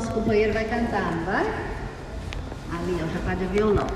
nosso 0.00 0.12
companheiro 0.12 0.54
vai 0.54 0.64
cantar, 0.64 1.14
não 1.14 1.24
vai? 1.26 1.44
Ali, 1.44 2.96
ó, 3.02 3.12
já 3.12 3.20
pode 3.28 3.44
violão. 3.52 3.86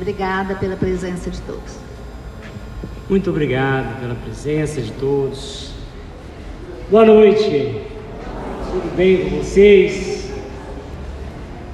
Obrigada 0.00 0.54
pela 0.54 0.76
presença 0.76 1.30
de 1.30 1.40
todos. 1.40 1.76
Muito 3.10 3.28
obrigado 3.30 3.98
pela 4.00 4.14
presença 4.14 4.80
de 4.80 4.92
todos. 4.92 5.72
Boa 6.88 7.04
noite. 7.04 7.82
Tudo 8.70 8.96
bem 8.96 9.28
com 9.28 9.38
vocês? 9.38 10.30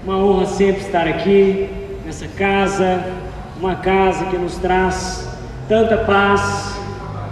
Uma 0.03 0.17
honra 0.17 0.47
sempre 0.47 0.81
estar 0.81 1.07
aqui 1.07 1.69
nessa 2.07 2.27
casa, 2.27 3.05
uma 3.59 3.77
casa 3.77 4.25
que 4.31 4.39
nos 4.39 4.57
traz 4.57 5.29
tanta 5.69 5.99
paz, 5.99 6.75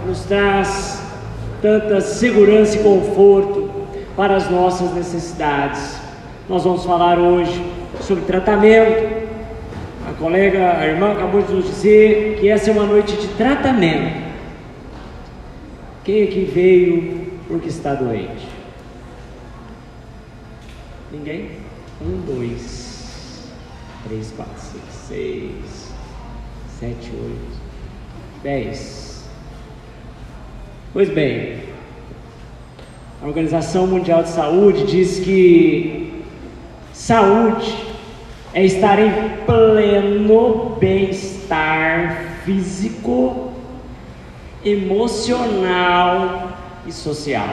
nos 0.05 0.19
traz 0.25 1.01
tanta 1.63 1.99
segurança 1.99 2.77
e 2.77 2.83
conforto 2.83 3.58
para 4.19 4.35
as 4.35 4.49
nossas 4.51 4.93
necessidades. 4.93 5.97
Nós 6.49 6.65
vamos 6.65 6.83
falar 6.83 7.17
hoje 7.17 7.65
sobre 8.01 8.25
tratamento. 8.25 9.29
A 10.09 10.11
colega, 10.19 10.77
a 10.77 10.85
irmã 10.85 11.13
acabou 11.13 11.41
de 11.41 11.53
nos 11.53 11.63
dizer 11.63 12.37
que 12.37 12.49
essa 12.49 12.69
é 12.69 12.73
uma 12.73 12.83
noite 12.83 13.15
de 13.15 13.29
tratamento. 13.35 14.21
Quem 16.03 16.23
aqui 16.23 16.43
veio 16.53 17.31
porque 17.47 17.69
está 17.69 17.93
doente? 17.93 18.45
Ninguém? 21.13 21.51
Um, 22.01 22.19
dois, 22.25 23.49
três, 24.05 24.33
quatro, 24.35 24.53
cinco, 24.59 24.85
seis, 24.91 25.93
sete, 26.77 27.09
oito, 27.23 27.57
dez. 28.43 29.29
Pois 30.91 31.07
bem, 31.07 31.68
a 33.21 33.27
Organização 33.27 33.85
Mundial 33.85 34.23
de 34.23 34.29
Saúde 34.29 34.85
diz 34.85 35.19
que 35.19 36.23
saúde 36.93 37.75
é 38.53 38.63
estar 38.63 38.97
em 38.97 39.11
pleno 39.45 40.77
bem-estar 40.79 42.39
físico, 42.45 43.51
emocional 44.63 46.53
e 46.87 46.93
social. 46.93 47.49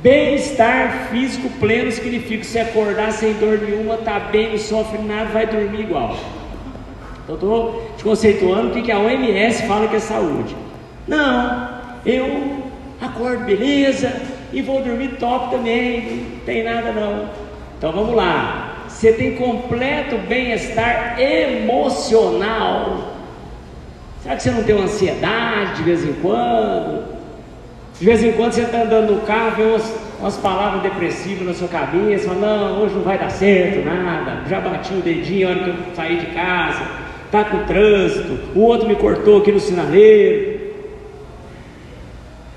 Bem-estar 0.00 1.08
físico 1.10 1.50
pleno 1.58 1.90
significa 1.90 2.44
se 2.44 2.60
acordar 2.60 3.10
sem 3.10 3.32
dor 3.34 3.58
nenhuma, 3.58 3.96
tá 3.96 4.20
bem, 4.20 4.50
não 4.50 4.58
sofre 4.58 4.98
nada, 4.98 5.30
vai 5.30 5.48
dormir 5.48 5.80
igual. 5.80 6.16
Então 7.24 7.34
estou 7.34 7.90
te 7.96 8.04
conceituando 8.04 8.78
o 8.78 8.82
que 8.82 8.92
a 8.92 9.00
OMS 9.00 9.66
fala 9.66 9.88
que 9.88 9.96
é 9.96 10.00
saúde. 10.00 10.56
Não, 11.08 11.80
eu 12.06 12.62
acordo 13.00 13.44
beleza 13.44 14.27
e 14.52 14.62
vou 14.62 14.82
dormir 14.82 15.16
top 15.18 15.50
também, 15.50 16.00
não 16.34 16.40
tem 16.40 16.64
nada 16.64 16.92
não. 16.92 17.28
Então 17.76 17.92
vamos 17.92 18.14
lá. 18.14 18.86
Você 18.88 19.12
tem 19.12 19.36
completo 19.36 20.16
bem-estar 20.28 21.20
emocional. 21.20 23.14
Será 24.22 24.34
que 24.34 24.42
você 24.42 24.50
não 24.50 24.64
tem 24.64 24.74
uma 24.74 24.84
ansiedade 24.84 25.76
de 25.76 25.82
vez 25.84 26.04
em 26.04 26.14
quando? 26.14 27.04
De 27.98 28.04
vez 28.04 28.22
em 28.22 28.32
quando 28.32 28.52
você 28.52 28.62
está 28.62 28.82
andando 28.82 29.14
no 29.14 29.20
carro, 29.22 29.56
vê 29.56 29.62
umas, 29.64 29.94
umas 30.20 30.36
palavras 30.36 30.82
depressivas 30.82 31.46
na 31.46 31.54
sua 31.54 31.68
cabeça, 31.68 32.32
não, 32.32 32.80
hoje 32.80 32.94
não 32.94 33.02
vai 33.02 33.18
dar 33.18 33.30
certo, 33.30 33.84
nada, 33.84 34.42
já 34.48 34.60
bati 34.60 34.94
o 34.94 35.00
dedinho 35.00 35.48
na 35.48 35.54
hora 35.54 35.64
que 35.64 35.70
eu 35.70 35.94
saí 35.96 36.16
de 36.16 36.26
casa, 36.26 36.82
tá 37.30 37.44
com 37.44 37.64
trânsito, 37.64 38.38
o 38.54 38.60
outro 38.60 38.86
me 38.86 38.94
cortou 38.94 39.38
aqui 39.38 39.50
no 39.50 39.58
sinaleiro. 39.58 40.58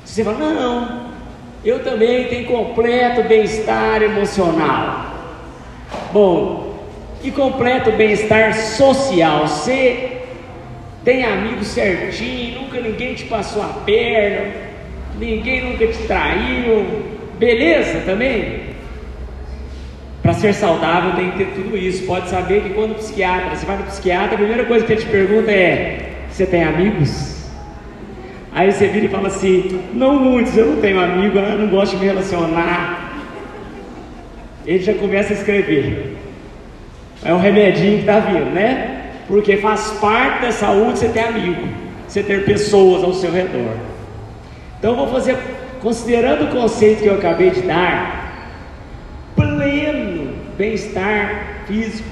Você 0.05 0.23
fala, 0.23 0.37
não, 0.37 1.00
eu 1.63 1.83
também 1.83 2.25
tenho 2.25 2.45
completo 2.45 3.23
bem-estar 3.23 4.01
emocional. 4.01 5.11
Bom, 6.11 6.71
e 7.23 7.29
completo 7.31 7.91
bem-estar 7.91 8.55
social. 8.55 9.47
Você 9.47 10.21
tem 11.05 11.23
amigos 11.23 11.67
certinho, 11.67 12.61
nunca 12.61 12.79
ninguém 12.79 13.13
te 13.13 13.25
passou 13.25 13.61
a 13.61 13.67
perna, 13.85 14.51
ninguém 15.19 15.71
nunca 15.71 15.87
te 15.87 15.99
traiu. 16.03 16.85
Beleza 17.37 18.01
também? 18.05 18.71
Para 20.21 20.33
ser 20.33 20.53
saudável 20.53 21.13
tem 21.15 21.31
que 21.31 21.37
ter 21.39 21.51
tudo 21.53 21.77
isso. 21.77 22.05
Pode 22.05 22.29
saber 22.29 22.61
que 22.61 22.69
quando 22.71 22.91
o 22.91 22.95
psiquiatra, 22.95 23.55
você 23.55 23.65
vai 23.65 23.77
no 23.77 23.83
psiquiatra, 23.83 24.35
a 24.35 24.37
primeira 24.37 24.65
coisa 24.65 24.85
que 24.85 24.93
ele 24.93 25.01
te 25.01 25.07
pergunta 25.07 25.51
é: 25.51 26.09
você 26.29 26.45
tem 26.45 26.63
amigos? 26.63 27.30
Aí 28.53 28.71
você 28.71 28.87
vira 28.87 29.05
e 29.05 29.09
fala 29.09 29.27
assim: 29.27 29.81
não 29.93 30.15
muitos, 30.19 30.57
eu 30.57 30.67
não 30.67 30.81
tenho 30.81 30.99
amigo, 30.99 31.37
eu 31.37 31.57
não 31.57 31.67
gosto 31.67 31.93
de 31.93 31.97
me 31.97 32.05
relacionar. 32.05 33.13
Ele 34.65 34.83
já 34.83 34.93
começa 34.93 35.33
a 35.33 35.37
escrever. 35.37 36.17
É 37.23 37.33
um 37.33 37.39
remedinho 37.39 37.95
que 37.95 38.01
está 38.01 38.19
vindo, 38.19 38.51
né? 38.51 39.11
Porque 39.27 39.57
faz 39.57 39.91
parte 40.01 40.41
da 40.41 40.51
saúde 40.51 40.99
você 40.99 41.07
ter 41.09 41.21
amigo, 41.21 41.67
você 42.07 42.21
ter 42.21 42.43
pessoas 42.43 43.03
ao 43.03 43.13
seu 43.13 43.31
redor. 43.31 43.77
Então 44.77 44.95
vou 44.95 45.07
fazer, 45.07 45.37
considerando 45.81 46.45
o 46.45 46.47
conceito 46.47 47.03
que 47.03 47.07
eu 47.07 47.15
acabei 47.15 47.51
de 47.51 47.61
dar, 47.61 48.49
pleno 49.35 50.33
bem-estar 50.57 51.63
físico, 51.67 52.09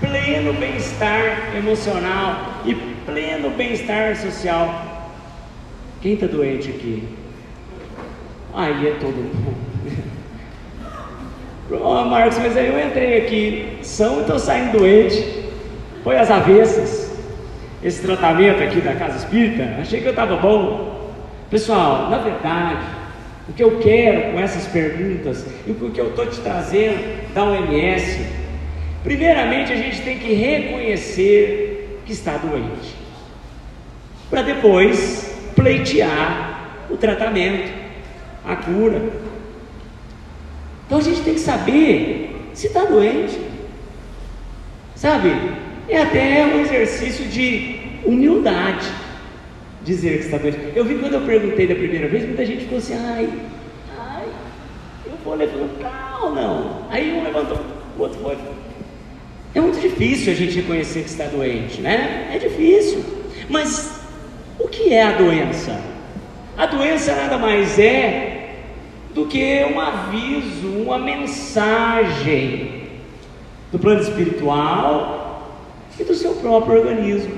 pleno 0.00 0.52
bem-estar 0.52 1.56
emocional 1.56 2.60
e 2.64 2.74
pleno 2.74 3.50
bem-estar 3.50 4.16
social. 4.16 4.93
Quem 6.04 6.12
está 6.12 6.26
doente 6.26 6.68
aqui? 6.68 7.02
Aí 8.52 8.88
é 8.88 8.90
todo 9.00 9.14
mundo. 9.14 9.56
oh, 11.82 12.04
Marcos, 12.04 12.36
mas 12.36 12.54
aí 12.58 12.66
eu 12.66 12.78
entrei 12.78 13.22
aqui, 13.22 13.78
são 13.80 14.18
e 14.18 14.20
estou 14.20 14.38
saindo 14.38 14.76
doente. 14.76 15.46
Foi 16.02 16.18
as 16.18 16.30
avessas. 16.30 17.10
Esse 17.82 18.02
tratamento 18.02 18.62
aqui 18.62 18.82
da 18.82 18.94
Casa 18.94 19.16
Espírita, 19.16 19.80
achei 19.80 20.02
que 20.02 20.06
eu 20.06 20.10
estava 20.10 20.36
bom. 20.36 21.14
Pessoal, 21.48 22.10
na 22.10 22.18
verdade, 22.18 22.84
o 23.48 23.54
que 23.54 23.64
eu 23.64 23.78
quero 23.78 24.32
com 24.32 24.40
essas 24.40 24.66
perguntas 24.66 25.46
e 25.66 25.70
o 25.70 25.90
que 25.90 25.98
eu 25.98 26.10
estou 26.10 26.26
te 26.26 26.38
trazendo 26.40 27.32
da 27.32 27.44
OMS, 27.44 28.26
primeiramente 29.02 29.72
a 29.72 29.76
gente 29.76 30.02
tem 30.02 30.18
que 30.18 30.34
reconhecer 30.34 32.02
que 32.04 32.12
está 32.12 32.36
doente, 32.36 32.94
para 34.28 34.42
depois 34.42 35.23
pleitear 35.54 36.86
o 36.90 36.96
tratamento, 36.96 37.72
a 38.44 38.56
cura. 38.56 39.00
Então 40.86 40.98
a 40.98 41.02
gente 41.02 41.22
tem 41.22 41.34
que 41.34 41.40
saber 41.40 42.50
se 42.52 42.66
está 42.66 42.84
doente. 42.84 43.38
Sabe? 44.94 45.30
É 45.88 46.02
até 46.02 46.46
um 46.46 46.60
exercício 46.60 47.26
de 47.26 47.76
humildade 48.04 48.86
dizer 49.84 50.18
que 50.18 50.24
está 50.24 50.38
doente. 50.38 50.58
Eu 50.74 50.84
vi 50.84 50.94
quando 50.94 51.14
eu 51.14 51.20
perguntei 51.22 51.66
da 51.66 51.74
primeira 51.74 52.08
vez, 52.08 52.24
muita 52.24 52.44
gente 52.44 52.62
ficou 52.62 52.78
assim, 52.78 52.94
ai, 52.94 53.28
ai, 53.98 54.24
eu 55.06 55.12
vou 55.24 55.34
levantar 55.34 56.20
ou 56.22 56.34
não? 56.34 56.86
Aí 56.90 57.12
um 57.12 57.22
levantou, 57.22 57.60
o 57.98 58.02
outro 58.02 58.18
foi. 58.20 58.38
É 59.54 59.60
muito 59.60 59.80
difícil 59.80 60.32
a 60.32 60.36
gente 60.36 60.56
reconhecer 60.56 61.02
que 61.02 61.10
está 61.10 61.26
doente, 61.26 61.80
né? 61.80 62.30
É 62.34 62.38
difícil. 62.38 63.04
Mas 63.48 63.93
o 64.58 64.68
que 64.68 64.92
é 64.92 65.02
a 65.02 65.12
doença? 65.12 65.80
A 66.56 66.66
doença 66.66 67.14
nada 67.14 67.36
mais 67.36 67.78
é 67.78 68.34
do 69.14 69.26
que 69.26 69.64
um 69.72 69.80
aviso, 69.80 70.68
uma 70.68 70.98
mensagem 70.98 72.82
do 73.70 73.78
plano 73.78 74.00
espiritual 74.00 75.52
e 75.98 76.04
do 76.04 76.14
seu 76.14 76.34
próprio 76.34 76.78
organismo. 76.78 77.32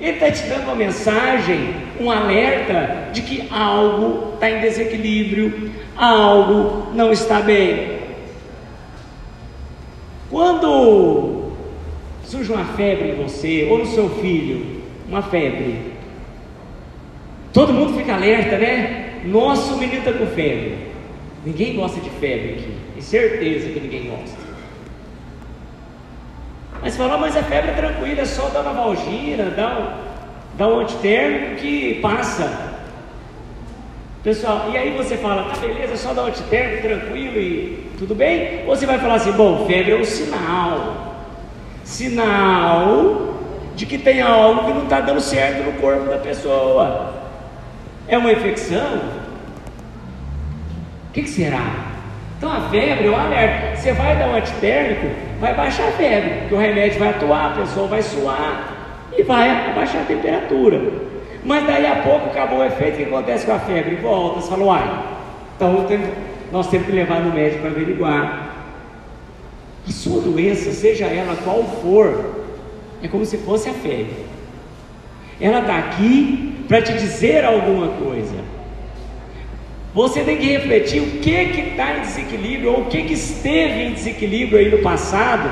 Ele 0.00 0.12
está 0.12 0.30
te 0.30 0.42
dando 0.48 0.64
uma 0.64 0.76
mensagem, 0.76 1.74
um 2.00 2.10
alerta 2.10 3.10
de 3.12 3.22
que 3.22 3.48
algo 3.50 4.34
está 4.34 4.48
em 4.48 4.60
desequilíbrio, 4.60 5.72
algo 5.96 6.92
não 6.94 7.10
está 7.10 7.40
bem. 7.40 7.98
Quando 10.30 11.52
surge 12.24 12.52
uma 12.52 12.64
febre 12.64 13.10
em 13.10 13.14
você, 13.22 13.66
ou 13.70 13.78
no 13.78 13.86
seu 13.86 14.08
filho, 14.20 14.82
uma 15.08 15.22
febre, 15.22 15.97
Todo 17.58 17.72
mundo 17.72 17.94
fica 17.94 18.14
alerta, 18.14 18.56
né? 18.56 19.14
Nossa, 19.24 19.74
menino 19.74 19.98
está 19.98 20.12
com 20.12 20.26
febre. 20.26 20.78
Ninguém 21.44 21.74
gosta 21.74 21.98
de 21.98 22.08
febre 22.08 22.50
aqui. 22.50 22.72
Tem 22.92 23.02
certeza 23.02 23.70
que 23.70 23.80
ninguém 23.80 24.08
gosta. 24.10 24.38
Mas 26.80 26.96
fala, 26.96 27.18
mas 27.18 27.36
a 27.36 27.42
febre 27.42 27.72
é 27.72 27.74
tranquila, 27.74 28.20
é 28.20 28.24
só 28.24 28.48
dar 28.50 28.60
uma 28.60 28.74
valgina, 28.74 29.50
dar 29.50 29.76
um, 29.76 30.56
dar 30.56 30.68
um 30.68 30.78
antitérmico 30.78 31.56
que 31.56 31.94
passa. 32.00 32.76
Pessoal, 34.22 34.70
e 34.72 34.78
aí 34.78 34.96
você 34.96 35.16
fala, 35.16 35.52
tá 35.52 35.56
beleza, 35.56 35.94
é 35.94 35.96
só 35.96 36.14
dar 36.14 36.22
um 36.22 36.26
antitérmico, 36.26 36.82
tranquilo 36.82 37.38
e 37.38 37.90
tudo 37.98 38.14
bem? 38.14 38.60
Ou 38.68 38.76
você 38.76 38.86
vai 38.86 39.00
falar 39.00 39.14
assim, 39.14 39.32
bom, 39.32 39.66
febre 39.66 39.94
é 39.94 39.96
um 39.96 40.04
sinal. 40.04 41.26
Sinal 41.82 43.34
de 43.74 43.84
que 43.84 43.98
tem 43.98 44.20
algo 44.20 44.64
que 44.64 44.72
não 44.74 44.84
está 44.84 45.00
dando 45.00 45.20
certo 45.20 45.64
no 45.64 45.72
corpo 45.80 46.08
da 46.08 46.18
pessoa. 46.18 47.17
É 48.08 48.16
uma 48.16 48.32
infecção? 48.32 48.96
O 51.08 51.12
que, 51.12 51.22
que 51.22 51.28
será? 51.28 51.88
Então 52.38 52.50
a 52.50 52.68
febre 52.70 53.06
é 53.06 53.10
um 53.10 53.16
alerta. 53.16 53.76
Você 53.76 53.92
vai 53.92 54.16
dar 54.16 54.28
um 54.28 54.34
antitérmico, 54.34 55.08
vai 55.38 55.54
baixar 55.54 55.88
a 55.88 55.92
febre, 55.92 56.30
porque 56.40 56.54
o 56.54 56.58
remédio 56.58 56.98
vai 56.98 57.10
atuar, 57.10 57.52
a 57.52 57.60
pessoa 57.60 57.86
vai 57.86 58.00
suar 58.00 58.76
e 59.16 59.22
vai 59.22 59.70
abaixar 59.70 60.02
a 60.02 60.04
temperatura. 60.06 60.80
Mas 61.44 61.66
daí 61.66 61.86
a 61.86 61.96
pouco 61.96 62.30
acabou 62.30 62.60
o 62.60 62.64
efeito, 62.64 62.94
o 62.94 62.96
que 62.96 63.04
acontece 63.04 63.44
com 63.44 63.52
a 63.52 63.58
febre? 63.58 63.96
Volta, 63.96 64.40
você 64.40 64.48
fala, 64.48 65.18
então 65.56 65.86
nós 66.50 66.68
temos 66.68 66.86
que 66.86 66.92
levar 66.92 67.20
no 67.20 67.32
médico 67.32 67.60
para 67.60 67.70
averiguar. 67.70 68.48
A 69.86 69.90
sua 69.90 70.20
doença, 70.20 70.70
seja 70.72 71.06
ela 71.06 71.36
qual 71.42 71.62
for, 71.82 72.44
é 73.02 73.08
como 73.08 73.24
se 73.24 73.38
fosse 73.38 73.68
a 73.68 73.72
febre. 73.72 74.26
Ela 75.40 75.60
está 75.60 75.78
aqui 75.78 76.57
para 76.68 76.82
te 76.82 76.92
dizer 76.92 77.44
alguma 77.44 77.88
coisa. 77.88 78.36
Você 79.94 80.20
tem 80.20 80.36
que 80.36 80.46
refletir 80.46 81.00
o 81.00 81.18
que 81.18 81.30
está 81.30 81.96
em 81.96 82.00
desequilíbrio, 82.02 82.72
ou 82.72 82.80
o 82.82 82.84
que, 82.84 83.02
que 83.04 83.14
esteve 83.14 83.84
em 83.84 83.92
desequilíbrio 83.94 84.58
aí 84.58 84.70
no 84.70 84.78
passado, 84.78 85.48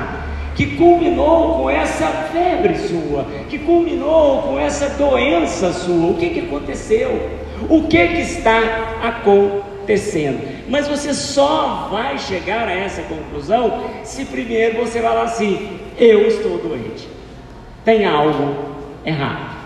que 0.55 0.77
culminou 0.77 1.55
com 1.55 1.69
essa 1.69 2.07
febre 2.31 2.77
sua, 2.77 3.25
que 3.49 3.57
culminou 3.57 4.43
com 4.43 4.59
essa 4.59 4.89
doença 4.89 5.73
sua. 5.73 6.11
O 6.11 6.15
que, 6.15 6.29
que 6.29 6.39
aconteceu? 6.41 7.29
O 7.67 7.87
que, 7.87 8.07
que 8.07 8.21
está 8.21 8.99
acontecendo? 9.03 10.47
Mas 10.69 10.87
você 10.87 11.13
só 11.13 11.89
vai 11.91 12.17
chegar 12.19 12.67
a 12.67 12.73
essa 12.73 13.01
conclusão 13.01 13.85
se 14.03 14.23
primeiro 14.25 14.77
você 14.77 15.01
falar 15.01 15.23
assim: 15.23 15.79
eu 15.97 16.27
estou 16.27 16.59
doente, 16.59 17.07
tem 17.83 18.05
algo 18.05 18.55
errado. 19.03 19.56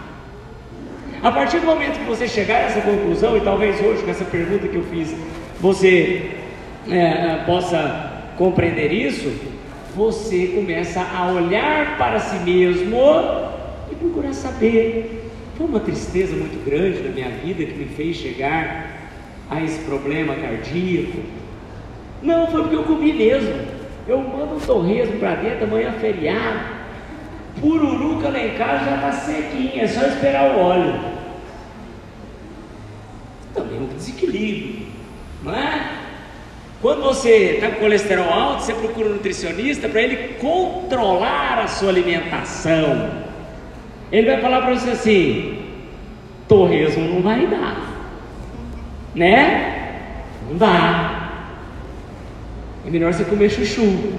A 1.23 1.31
partir 1.31 1.59
do 1.59 1.67
momento 1.67 1.99
que 1.99 2.05
você 2.05 2.27
chegar 2.27 2.55
a 2.55 2.61
essa 2.61 2.81
conclusão, 2.81 3.37
e 3.37 3.41
talvez 3.41 3.79
hoje 3.79 4.01
com 4.01 4.09
essa 4.09 4.25
pergunta 4.25 4.67
que 4.67 4.75
eu 4.75 4.83
fiz, 4.85 5.15
você 5.59 6.31
é, 6.89 7.43
possa 7.45 8.23
compreender 8.39 8.91
isso, 8.91 9.31
você 9.95 10.47
começa 10.47 10.99
a 10.99 11.31
olhar 11.31 11.95
para 11.99 12.19
si 12.19 12.37
mesmo 12.37 12.97
e 13.91 13.95
procurar 13.95 14.33
saber. 14.33 15.29
Foi 15.55 15.67
uma 15.67 15.79
tristeza 15.79 16.35
muito 16.35 16.65
grande 16.65 17.03
na 17.03 17.09
minha 17.09 17.29
vida 17.29 17.65
que 17.65 17.77
me 17.77 17.85
fez 17.85 18.15
chegar 18.15 18.87
a 19.47 19.61
esse 19.61 19.77
problema 19.83 20.33
cardíaco. 20.33 21.19
Não, 22.23 22.47
foi 22.47 22.61
porque 22.61 22.77
eu 22.77 22.83
comi 22.83 23.13
mesmo. 23.13 23.53
Eu 24.07 24.17
mando 24.21 24.55
um 24.55 24.59
torresmo 24.59 25.19
para 25.19 25.35
dentro, 25.35 25.65
amanhã 25.65 25.89
é 25.89 25.99
feriado. 25.99 26.81
Pururuca 27.59 28.29
lá 28.29 28.39
em 28.39 28.55
casa 28.55 28.85
já 28.85 28.95
está 28.95 29.11
sequinha, 29.11 29.83
é 29.83 29.87
só 29.87 30.07
esperar 30.07 30.55
o 30.55 30.59
óleo. 30.59 31.10
Desequilíbrio, 34.01 34.87
não 35.43 35.53
é? 35.53 35.91
Quando 36.81 37.03
você 37.03 37.53
está 37.53 37.69
com 37.69 37.81
colesterol 37.81 38.27
alto, 38.27 38.63
você 38.63 38.73
procura 38.73 39.09
um 39.09 39.13
nutricionista 39.13 39.87
para 39.87 40.01
ele 40.01 40.35
controlar 40.39 41.59
a 41.59 41.67
sua 41.67 41.89
alimentação. 41.89 43.11
Ele 44.11 44.25
vai 44.25 44.41
falar 44.41 44.61
para 44.61 44.73
você 44.73 44.89
assim: 44.89 45.59
torresmo 46.47 47.07
não 47.07 47.21
vai 47.21 47.45
dar, 47.45 48.17
né? 49.13 50.01
Não 50.49 50.57
dá. 50.57 51.29
É 52.87 52.89
melhor 52.89 53.13
você 53.13 53.23
comer 53.25 53.49
chuchu, 53.51 54.15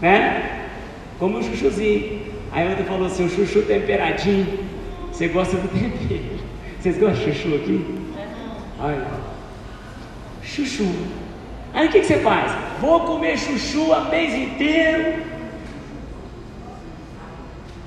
né? 0.00 0.68
Como 1.18 1.36
um 1.36 1.42
chuchuzinho. 1.42 2.22
Aí 2.50 2.66
outra 2.66 2.84
falou 2.84 3.06
assim, 3.06 3.26
o 3.26 3.28
chuchu 3.28 3.60
temperadinho. 3.62 4.60
Você 5.12 5.28
gosta 5.28 5.56
do 5.58 5.68
tempero. 5.68 6.35
Vocês 6.86 6.98
gostam 6.98 7.24
de 7.24 7.34
chuchu 7.34 7.56
aqui? 7.56 7.84
Olha. 8.78 9.06
Chuchu. 10.40 10.88
Aí 11.74 11.88
o 11.88 11.90
que, 11.90 11.98
que 11.98 12.06
você 12.06 12.18
faz? 12.18 12.52
Vou 12.80 13.00
comer 13.00 13.36
chuchu 13.36 13.92
a 13.92 14.02
mês 14.02 14.32
inteiro. 14.32 15.20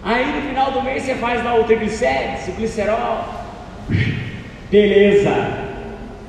Aí 0.04 0.26
no 0.26 0.50
final 0.50 0.72
do 0.74 0.82
mês 0.82 1.04
você 1.04 1.16
faz 1.16 1.42
lá 1.46 1.56
o 1.56 1.64
triglicérides, 1.64 2.50
o 2.50 2.52
glicerol. 2.52 3.24
Beleza. 4.70 5.34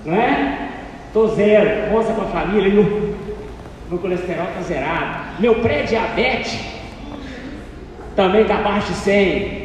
Não 0.04 0.14
é? 0.14 0.68
Tô 1.12 1.26
zero. 1.26 1.90
Mostra 1.90 2.14
com 2.14 2.22
a 2.22 2.26
família. 2.26 2.72
Meu, 2.72 3.16
meu 3.88 3.98
colesterol 3.98 4.46
tá 4.46 4.62
zerado. 4.62 5.40
Meu 5.40 5.56
pré-diabetes 5.56 6.56
também 8.14 8.42
está 8.42 8.58
abaixo 8.58 8.92
de 8.92 8.98
100. 8.98 9.59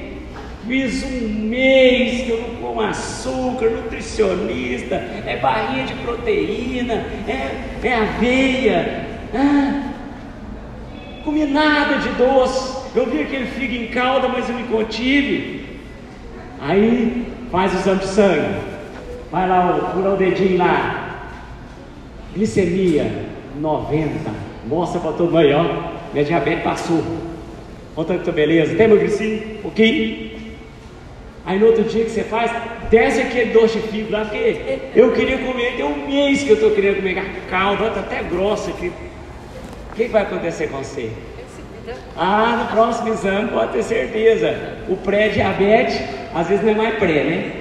Fiz 0.67 1.03
um 1.03 1.47
mês 1.47 2.23
que 2.23 2.31
eu 2.31 2.41
não 2.41 2.56
como 2.56 2.81
açúcar, 2.81 3.69
nutricionista, 3.69 4.95
é 4.95 5.38
barrinha 5.38 5.85
de 5.85 5.94
proteína, 5.95 7.06
é, 7.27 7.51
é 7.83 7.94
aveia, 7.94 9.06
ah, 9.33 9.83
comi 11.23 11.45
nada 11.45 12.00
de 12.00 12.09
doce. 12.09 12.75
Eu 12.95 13.06
vi 13.06 13.21
aquele 13.21 13.45
figo 13.45 13.75
em 13.75 13.88
calda, 13.88 14.27
mas 14.27 14.50
eu 14.50 14.56
me 14.56 14.63
contive. 14.63 15.65
Aí 16.59 17.27
faz 17.51 17.73
o 17.73 17.77
exame 17.77 18.00
de 18.00 18.07
sangue, 18.07 18.56
vai 19.31 19.47
lá, 19.47 19.91
fura 19.94 20.15
o 20.15 20.17
dedinho 20.17 20.57
lá, 20.57 21.29
glicemia 22.33 23.25
90, 23.59 24.31
mostra 24.67 25.00
para 25.00 25.12
mundo 25.12 25.38
aí, 25.38 25.53
ó, 25.53 25.63
minha 26.12 26.25
diabetes 26.25 26.63
passou. 26.63 27.03
Conta 27.94 28.17
que 28.17 28.31
beleza, 28.31 28.75
tem 28.75 28.88
meu 28.88 28.97
gricinho? 28.97 29.59
Um 29.59 29.62
pouquinho. 29.62 30.35
Aí 31.45 31.59
no 31.59 31.68
outro 31.68 31.83
dia 31.83 32.03
que 32.03 32.09
você 32.09 32.24
faz, 32.24 32.51
desce 32.89 33.21
aquele 33.21 33.51
doce 33.51 33.77
de 33.80 33.88
fibra 33.89 34.19
lá, 34.19 34.25
porque 34.25 34.80
eu 34.95 35.12
queria 35.12 35.38
comer, 35.38 35.75
tem 35.75 35.86
um 35.86 36.07
mês 36.07 36.44
que 36.44 36.50
eu 36.50 36.56
estou 36.56 36.71
querendo 36.71 36.97
comer 36.97 37.24
calda, 37.50 37.88
está 37.88 38.00
até 38.00 38.24
grossa 38.24 38.71
aqui. 38.71 38.88
O 38.88 39.95
que, 39.95 40.06
que 40.06 40.09
vai 40.09 40.24
acontecer 40.24 40.68
com 40.68 40.77
você? 40.77 41.12
Ah, 42.18 42.63
no 42.63 42.75
próximo 42.75 43.09
exame 43.09 43.50
pode 43.50 43.74
ter 43.74 43.83
certeza. 43.83 44.77
O 44.89 44.95
pré-diabetes, 44.97 46.01
às 46.33 46.47
vezes 46.47 46.63
não 46.65 46.71
é 46.71 46.75
mais 46.75 46.95
pré, 46.95 47.24
né? 47.24 47.51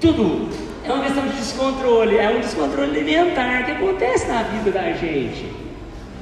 Tudo 0.00 0.48
é 0.84 0.92
uma 0.92 1.04
questão 1.04 1.26
de 1.26 1.36
descontrole, 1.36 2.16
é 2.16 2.30
um 2.30 2.40
descontrole 2.40 2.90
alimentar 2.90 3.64
que 3.64 3.72
acontece 3.72 4.28
na 4.28 4.42
vida 4.44 4.70
da 4.70 4.92
gente. 4.92 5.46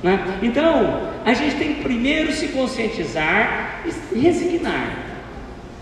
Né? 0.02 0.38
Então, 0.42 1.10
a 1.24 1.32
gente 1.32 1.56
tem 1.56 1.74
que 1.74 1.82
primeiro 1.82 2.32
se 2.32 2.48
conscientizar 2.48 3.82
e 4.12 4.18
resignar. 4.18 5.03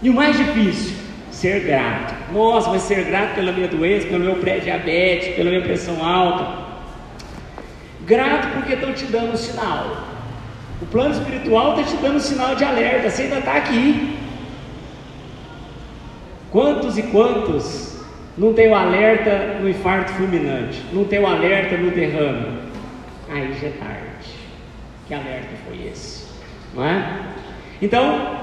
E 0.02 0.10
o 0.10 0.12
mais 0.12 0.36
difícil, 0.36 0.96
ser 1.30 1.60
grato. 1.60 2.14
Nossa, 2.32 2.70
mas 2.70 2.82
ser 2.82 3.04
grato 3.04 3.36
pela 3.36 3.52
minha 3.52 3.68
doença, 3.68 4.08
pelo 4.08 4.24
meu 4.24 4.36
pré-diabetes, 4.36 5.34
pela 5.36 5.50
minha 5.50 5.62
pressão 5.62 6.04
alta. 6.04 6.62
Grato 8.04 8.48
porque 8.54 8.74
estão 8.74 8.92
te 8.92 9.04
dando 9.04 9.32
um 9.32 9.36
sinal. 9.36 10.08
O 10.80 10.86
plano 10.86 11.14
espiritual 11.14 11.78
está 11.78 11.90
te 11.94 12.02
dando 12.02 12.16
um 12.16 12.20
sinal 12.20 12.56
de 12.56 12.64
alerta. 12.64 13.08
Você 13.08 13.22
ainda 13.22 13.38
está 13.38 13.52
aqui. 13.52 14.18
Quantos 16.50 16.98
e 16.98 17.04
quantos 17.04 18.02
não 18.36 18.52
tem 18.52 18.68
o 18.68 18.74
alerta 18.74 19.58
no 19.60 19.68
infarto 19.68 20.12
fulminante? 20.14 20.82
Não 20.92 21.04
tem 21.04 21.20
o 21.20 21.26
alerta 21.26 21.76
no 21.76 21.92
derrame? 21.92 22.58
Aí 23.30 23.54
já 23.60 23.68
é 23.68 23.70
tarde. 23.70 24.34
Que 25.06 25.14
alerta 25.14 25.48
foi 25.66 25.86
esse? 25.86 26.26
Não 26.74 26.84
é? 26.84 27.20
Então, 27.80 28.41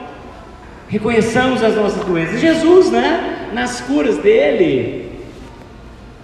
reconheçamos 0.90 1.64
as 1.64 1.76
nossas 1.76 2.04
doenças. 2.04 2.42
Jesus, 2.42 2.90
né, 2.90 3.50
nas 3.54 3.80
curas 3.82 4.18
dele, 4.18 5.12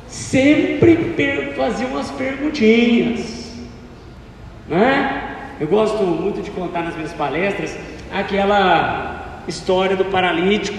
sempre 0.08 1.54
fazia 1.56 1.88
umas 1.88 2.12
perguntinhas. 2.12 3.54
Né? 4.68 5.38
Eu 5.60 5.68
gosto 5.68 6.04
muito 6.04 6.42
de 6.42 6.50
contar 6.52 6.82
nas 6.82 6.96
minhas 6.96 7.14
palestras 7.14 7.78
aquela 8.12 9.44
história 9.48 9.96
do 9.96 10.06
paralítico. 10.06 10.78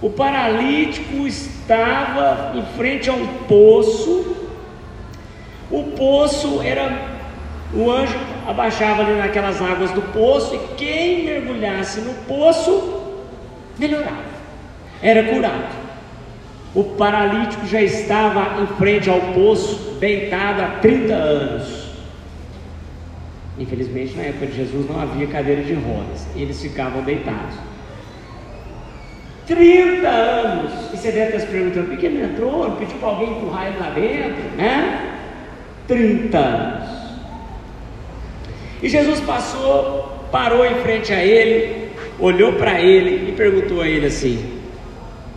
O 0.00 0.08
paralítico 0.08 1.26
estava 1.26 2.52
em 2.56 2.64
frente 2.76 3.10
a 3.10 3.12
um 3.12 3.26
poço. 3.46 4.48
O 5.70 5.84
poço 5.92 6.62
era 6.62 7.20
o 7.72 7.88
anjo 7.88 8.18
abaixava 8.48 9.02
ali 9.02 9.12
naquelas 9.12 9.62
águas 9.62 9.92
do 9.92 10.02
poço 10.02 10.56
e 10.56 10.58
quem 10.76 11.24
mergulhasse 11.24 12.00
no 12.00 12.14
poço 12.24 12.99
melhorava, 13.80 14.30
era 15.02 15.24
curado. 15.24 15.80
O 16.74 16.84
paralítico 16.84 17.66
já 17.66 17.82
estava 17.82 18.62
em 18.62 18.66
frente 18.76 19.10
ao 19.10 19.20
poço, 19.32 19.96
deitado 19.98 20.62
há 20.62 20.78
30 20.80 21.12
anos. 21.12 21.80
Infelizmente, 23.58 24.16
na 24.16 24.24
época 24.24 24.46
de 24.46 24.56
Jesus 24.56 24.88
não 24.88 25.00
havia 25.00 25.26
cadeira 25.26 25.62
de 25.62 25.74
rodas, 25.74 26.26
eles 26.36 26.62
ficavam 26.62 27.02
deitados. 27.02 27.56
30 29.46 30.08
anos! 30.08 30.72
E 30.92 30.96
você 30.96 31.10
deve 31.10 31.36
estar 31.36 31.40
se 31.40 31.46
perguntando: 31.46 31.88
por 31.88 31.96
que 31.98 32.06
ele 32.06 32.22
entrou? 32.22 32.70
Pediu 32.72 32.98
para 32.98 33.08
alguém 33.08 33.30
empurrar 33.32 33.66
ele 33.66 33.78
lá 33.78 33.90
dentro? 33.90 34.56
Né? 34.56 35.16
30 35.88 36.38
anos. 36.38 36.90
E 38.82 38.88
Jesus 38.88 39.20
passou, 39.20 40.26
parou 40.30 40.64
em 40.64 40.76
frente 40.76 41.12
a 41.12 41.22
ele, 41.22 41.79
olhou 42.20 42.52
para 42.54 42.80
ele 42.80 43.30
e 43.30 43.32
perguntou 43.32 43.80
a 43.80 43.88
ele 43.88 44.06
assim: 44.06 44.60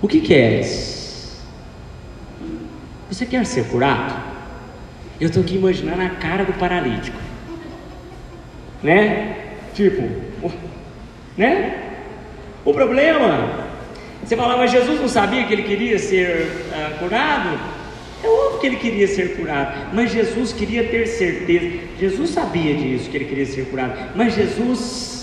O 0.01 0.07
que 0.07 0.19
queres? 0.19 1.41
Você 3.09 3.25
quer 3.25 3.45
ser 3.45 3.65
curado? 3.65 4.21
Eu 5.19 5.27
estou 5.27 5.43
aqui 5.43 5.55
imaginando 5.55 6.01
a 6.01 6.09
cara 6.09 6.43
do 6.43 6.53
paralítico, 6.53 7.17
né? 8.81 9.35
Tipo, 9.73 10.01
né? 11.37 11.79
O 12.65 12.73
problema, 12.73 13.67
você 14.23 14.35
fala, 14.35 14.57
mas 14.57 14.71
Jesus 14.71 14.99
não 14.99 15.07
sabia 15.07 15.45
que 15.45 15.53
ele 15.53 15.63
queria 15.63 15.99
ser 15.99 16.47
uh, 16.71 16.99
curado? 16.99 17.59
É 18.23 18.27
óbvio 18.27 18.59
que 18.59 18.67
ele 18.67 18.77
queria 18.77 19.07
ser 19.07 19.35
curado, 19.35 19.93
mas 19.93 20.11
Jesus 20.11 20.53
queria 20.53 20.85
ter 20.85 21.07
certeza. 21.07 21.79
Jesus 21.99 22.29
sabia 22.29 22.73
disso, 22.73 23.09
que 23.09 23.17
ele 23.17 23.25
queria 23.25 23.45
ser 23.45 23.65
curado, 23.65 23.93
mas 24.15 24.33
Jesus 24.33 25.22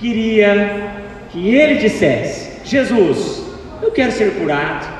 queria 0.00 1.04
que 1.30 1.54
ele 1.54 1.76
dissesse: 1.76 2.66
Jesus, 2.68 3.42
eu 3.82 3.92
quero 3.92 4.10
ser 4.10 4.34
curado. 4.34 4.98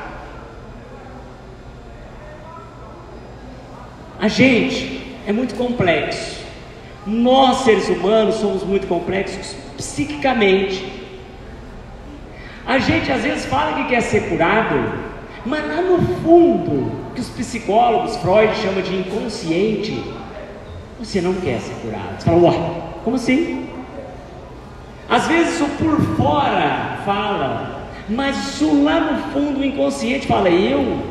A 4.21 4.29
gente 4.29 5.17
é 5.27 5.33
muito 5.33 5.55
complexo. 5.55 6.41
Nós, 7.07 7.65
seres 7.65 7.89
humanos, 7.89 8.35
somos 8.35 8.63
muito 8.63 8.87
complexos 8.87 9.57
psiquicamente. 9.77 11.01
A 12.67 12.79
gente 12.79 13.11
às 13.11 13.23
vezes 13.23 13.47
fala 13.47 13.83
que 13.83 13.89
quer 13.89 14.03
ser 14.03 14.29
curado, 14.29 14.77
mas 15.47 15.67
lá 15.67 15.81
no 15.81 15.99
fundo, 16.23 16.93
que 17.15 17.21
os 17.23 17.31
psicólogos, 17.31 18.17
Freud 18.17 18.55
chama 18.57 18.83
de 18.83 18.95
inconsciente, 18.95 20.05
você 20.99 21.23
não 21.23 21.33
quer 21.35 21.59
ser 21.61 21.75
curado. 21.77 22.19
Você 22.21 22.27
fala, 22.27 22.39
uai, 22.39 22.83
como 23.03 23.17
assim? 23.17 23.70
Às 25.11 25.27
vezes 25.27 25.61
o 25.61 25.69
por 25.71 26.01
fora 26.17 26.99
fala, 27.05 27.89
mas 28.09 28.61
o 28.61 28.85
lá 28.85 29.01
no 29.01 29.33
fundo 29.33 29.59
o 29.59 29.65
inconsciente 29.65 30.29
fala, 30.29 30.49
eu 30.49 31.03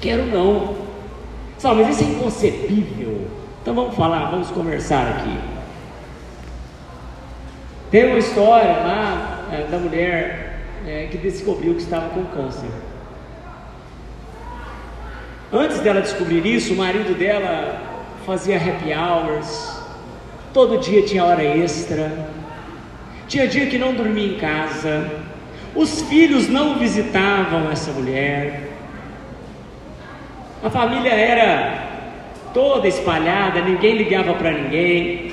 quero 0.00 0.26
não. 0.26 0.76
Fala, 1.58 1.82
mas 1.82 1.96
isso 1.96 2.08
é 2.08 2.12
inconcebível. 2.14 3.26
Então 3.60 3.74
vamos 3.74 3.96
falar, 3.96 4.30
vamos 4.30 4.48
conversar 4.52 5.08
aqui. 5.08 5.36
Tem 7.90 8.06
uma 8.06 8.18
história 8.18 8.76
lá 8.78 9.48
é, 9.52 9.62
da 9.68 9.78
mulher 9.78 10.60
é, 10.86 11.08
que 11.10 11.18
descobriu 11.18 11.74
que 11.74 11.82
estava 11.82 12.10
com 12.10 12.24
câncer. 12.26 12.70
Antes 15.52 15.80
dela 15.80 16.00
descobrir 16.00 16.46
isso, 16.46 16.74
o 16.74 16.76
marido 16.76 17.18
dela 17.18 17.80
fazia 18.24 18.56
happy 18.56 18.92
hours, 18.92 19.80
todo 20.52 20.78
dia 20.78 21.02
tinha 21.02 21.24
hora 21.24 21.42
extra, 21.42 22.35
tinha 23.28 23.46
dia 23.46 23.66
que 23.66 23.78
não 23.78 23.94
dormia 23.94 24.34
em 24.34 24.38
casa, 24.38 25.10
os 25.74 26.02
filhos 26.02 26.48
não 26.48 26.78
visitavam 26.78 27.70
essa 27.70 27.90
mulher, 27.92 28.70
a 30.62 30.70
família 30.70 31.12
era 31.12 31.86
toda 32.54 32.88
espalhada, 32.88 33.60
ninguém 33.60 33.96
ligava 33.96 34.34
para 34.34 34.50
ninguém, 34.50 35.32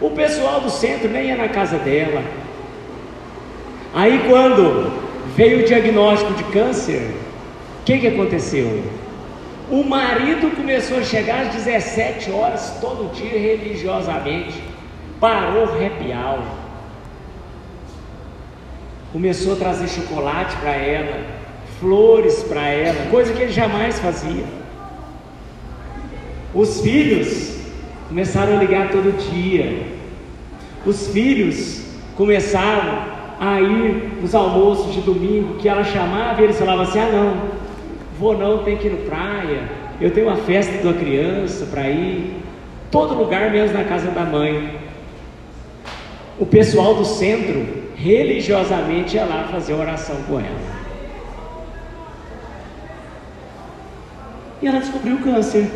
o 0.00 0.10
pessoal 0.10 0.60
do 0.60 0.70
centro 0.70 1.08
nem 1.08 1.28
ia 1.28 1.36
na 1.36 1.48
casa 1.48 1.78
dela. 1.78 2.22
Aí 3.94 4.24
quando 4.28 4.92
veio 5.36 5.60
o 5.60 5.64
diagnóstico 5.64 6.34
de 6.34 6.44
câncer, 6.44 7.10
o 7.80 7.84
que, 7.84 7.98
que 7.98 8.08
aconteceu? 8.08 8.82
O 9.70 9.82
marido 9.82 10.54
começou 10.54 10.98
a 10.98 11.02
chegar 11.02 11.46
às 11.46 11.54
17 11.54 12.30
horas 12.32 12.76
todo 12.80 13.12
dia 13.14 13.38
religiosamente. 13.38 14.62
Parou 15.18 15.64
happy 15.64 16.12
hour. 16.12 16.63
Começou 19.14 19.52
a 19.52 19.56
trazer 19.56 19.86
chocolate 19.86 20.56
para 20.56 20.72
ela, 20.72 21.24
flores 21.78 22.42
para 22.42 22.66
ela, 22.66 23.08
coisa 23.12 23.32
que 23.32 23.42
ele 23.42 23.52
jamais 23.52 24.00
fazia. 24.00 24.42
Os 26.52 26.80
filhos 26.80 27.60
começaram 28.08 28.56
a 28.56 28.60
ligar 28.60 28.90
todo 28.90 29.16
dia. 29.30 29.86
Os 30.84 31.06
filhos 31.12 31.84
começaram 32.16 33.04
a 33.38 33.60
ir 33.60 34.18
nos 34.20 34.34
almoços 34.34 34.92
de 34.92 35.00
domingo 35.00 35.58
que 35.58 35.68
ela 35.68 35.84
chamava 35.84 36.40
e 36.40 36.44
eles 36.46 36.58
falavam 36.58 36.82
assim: 36.82 36.98
ah, 36.98 37.08
não, 37.12 37.54
Vou 38.18 38.36
não, 38.36 38.64
tem 38.64 38.76
que 38.76 38.88
ir 38.88 38.90
no 38.90 39.08
praia. 39.08 39.62
Eu 40.00 40.10
tenho 40.10 40.26
uma 40.26 40.38
festa 40.38 40.76
uma 40.82 40.92
criança 40.92 41.66
para 41.66 41.88
ir. 41.88 42.34
Todo 42.90 43.14
lugar, 43.14 43.52
menos 43.52 43.72
na 43.72 43.84
casa 43.84 44.10
da 44.10 44.24
mãe. 44.24 44.76
O 46.36 46.44
pessoal 46.44 46.96
do 46.96 47.04
centro 47.04 47.83
religiosamente 48.04 49.16
ia 49.16 49.24
lá 49.24 49.48
fazer 49.50 49.72
oração 49.72 50.16
com 50.24 50.38
ela. 50.38 50.84
E 54.60 54.66
ela 54.66 54.78
descobriu 54.78 55.16
o 55.16 55.20
câncer. 55.20 55.66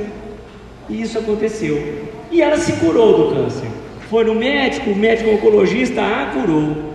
E 0.90 1.00
isso 1.00 1.18
aconteceu. 1.18 2.06
E 2.30 2.42
ela 2.42 2.58
se 2.58 2.72
curou 2.74 3.16
do 3.16 3.34
câncer. 3.34 3.68
Foi 4.10 4.24
no 4.24 4.34
médico, 4.34 4.90
o 4.90 4.96
médico 4.96 5.30
oncologista 5.30 6.02
a 6.02 6.26
curou. 6.26 6.92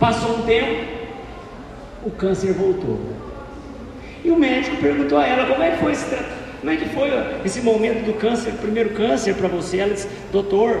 Passou 0.00 0.38
um 0.38 0.42
tempo, 0.42 0.84
o 2.04 2.10
câncer 2.10 2.52
voltou. 2.52 2.98
E 4.24 4.30
o 4.32 4.36
médico 4.36 4.76
perguntou 4.78 5.18
a 5.18 5.26
ela 5.26 5.46
como 5.46 5.62
é 5.62 5.70
que 5.70 5.78
foi 5.78 5.92
esse, 5.92 6.16
como 6.60 6.72
é 6.72 6.76
que 6.76 6.88
foi 6.88 7.10
esse 7.44 7.60
momento 7.60 8.04
do 8.04 8.14
câncer, 8.14 8.52
primeiro 8.54 8.90
câncer 8.90 9.34
para 9.34 9.46
você? 9.46 9.78
Ela 9.78 9.94
disse, 9.94 10.08
doutor, 10.32 10.80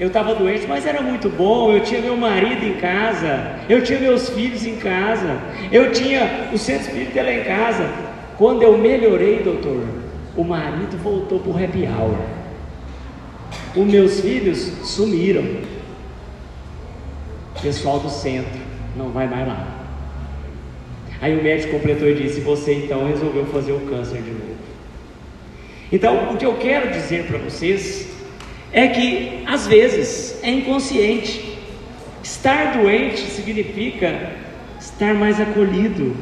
eu 0.00 0.06
estava 0.06 0.34
doente, 0.34 0.66
mas 0.66 0.86
era 0.86 1.02
muito 1.02 1.28
bom. 1.28 1.70
Eu 1.70 1.82
tinha 1.82 2.00
meu 2.00 2.16
marido 2.16 2.64
em 2.64 2.80
casa, 2.80 3.56
eu 3.68 3.82
tinha 3.82 4.00
meus 4.00 4.30
filhos 4.30 4.64
em 4.64 4.76
casa, 4.76 5.38
eu 5.70 5.92
tinha 5.92 6.48
o 6.50 6.56
centro 6.56 6.86
espírita 6.86 7.22
lá 7.22 7.30
em 7.30 7.44
casa. 7.44 7.86
Quando 8.38 8.62
eu 8.62 8.78
melhorei, 8.78 9.42
doutor, 9.42 9.84
o 10.34 10.42
marido 10.42 10.96
voltou 11.02 11.38
para 11.40 11.52
o 11.52 11.64
happy 11.64 11.86
hour. 11.86 12.16
Os 13.76 13.86
meus 13.86 14.20
filhos 14.22 14.58
sumiram. 14.84 15.44
Pessoal 17.60 18.00
do 18.00 18.08
centro 18.08 18.58
não 18.96 19.10
vai 19.10 19.28
mais 19.28 19.46
lá. 19.46 19.68
Aí 21.20 21.38
o 21.38 21.42
médico 21.42 21.74
completou 21.74 22.08
e 22.08 22.14
disse: 22.14 22.40
Você 22.40 22.72
então 22.72 23.06
resolveu 23.06 23.44
fazer 23.44 23.72
o 23.72 23.80
câncer 23.80 24.22
de 24.22 24.30
novo. 24.30 24.56
Então, 25.92 26.32
o 26.32 26.38
que 26.38 26.46
eu 26.46 26.54
quero 26.54 26.90
dizer 26.90 27.26
para 27.26 27.36
vocês 27.36 28.09
é 28.72 28.88
que 28.88 29.44
às 29.46 29.66
vezes 29.66 30.38
é 30.42 30.50
inconsciente. 30.50 31.58
Estar 32.22 32.78
doente 32.78 33.20
significa 33.20 34.32
estar 34.78 35.14
mais 35.14 35.40
acolhido. 35.40 36.16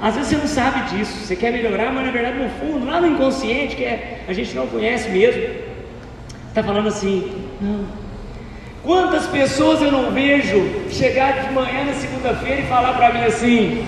Às 0.00 0.14
vezes 0.14 0.30
você 0.30 0.36
não 0.36 0.46
sabe 0.46 0.96
disso, 0.96 1.12
você 1.12 1.36
quer 1.36 1.52
melhorar, 1.52 1.92
mas 1.92 2.06
na 2.06 2.10
verdade 2.10 2.38
no 2.38 2.48
fundo, 2.48 2.86
lá 2.86 3.00
no 3.00 3.06
inconsciente, 3.06 3.76
que 3.76 3.84
é, 3.84 4.22
a 4.26 4.32
gente 4.32 4.54
não 4.54 4.66
conhece 4.66 5.10
mesmo, 5.10 5.42
está 6.48 6.62
falando 6.62 6.88
assim: 6.88 7.30
não, 7.60 7.84
Quantas 8.82 9.26
pessoas 9.26 9.82
eu 9.82 9.92
não 9.92 10.10
vejo 10.10 10.88
chegar 10.90 11.46
de 11.46 11.52
manhã 11.52 11.84
na 11.84 11.92
segunda-feira 11.92 12.62
e 12.62 12.66
falar 12.66 12.94
para 12.94 13.12
mim 13.12 13.24
assim: 13.24 13.84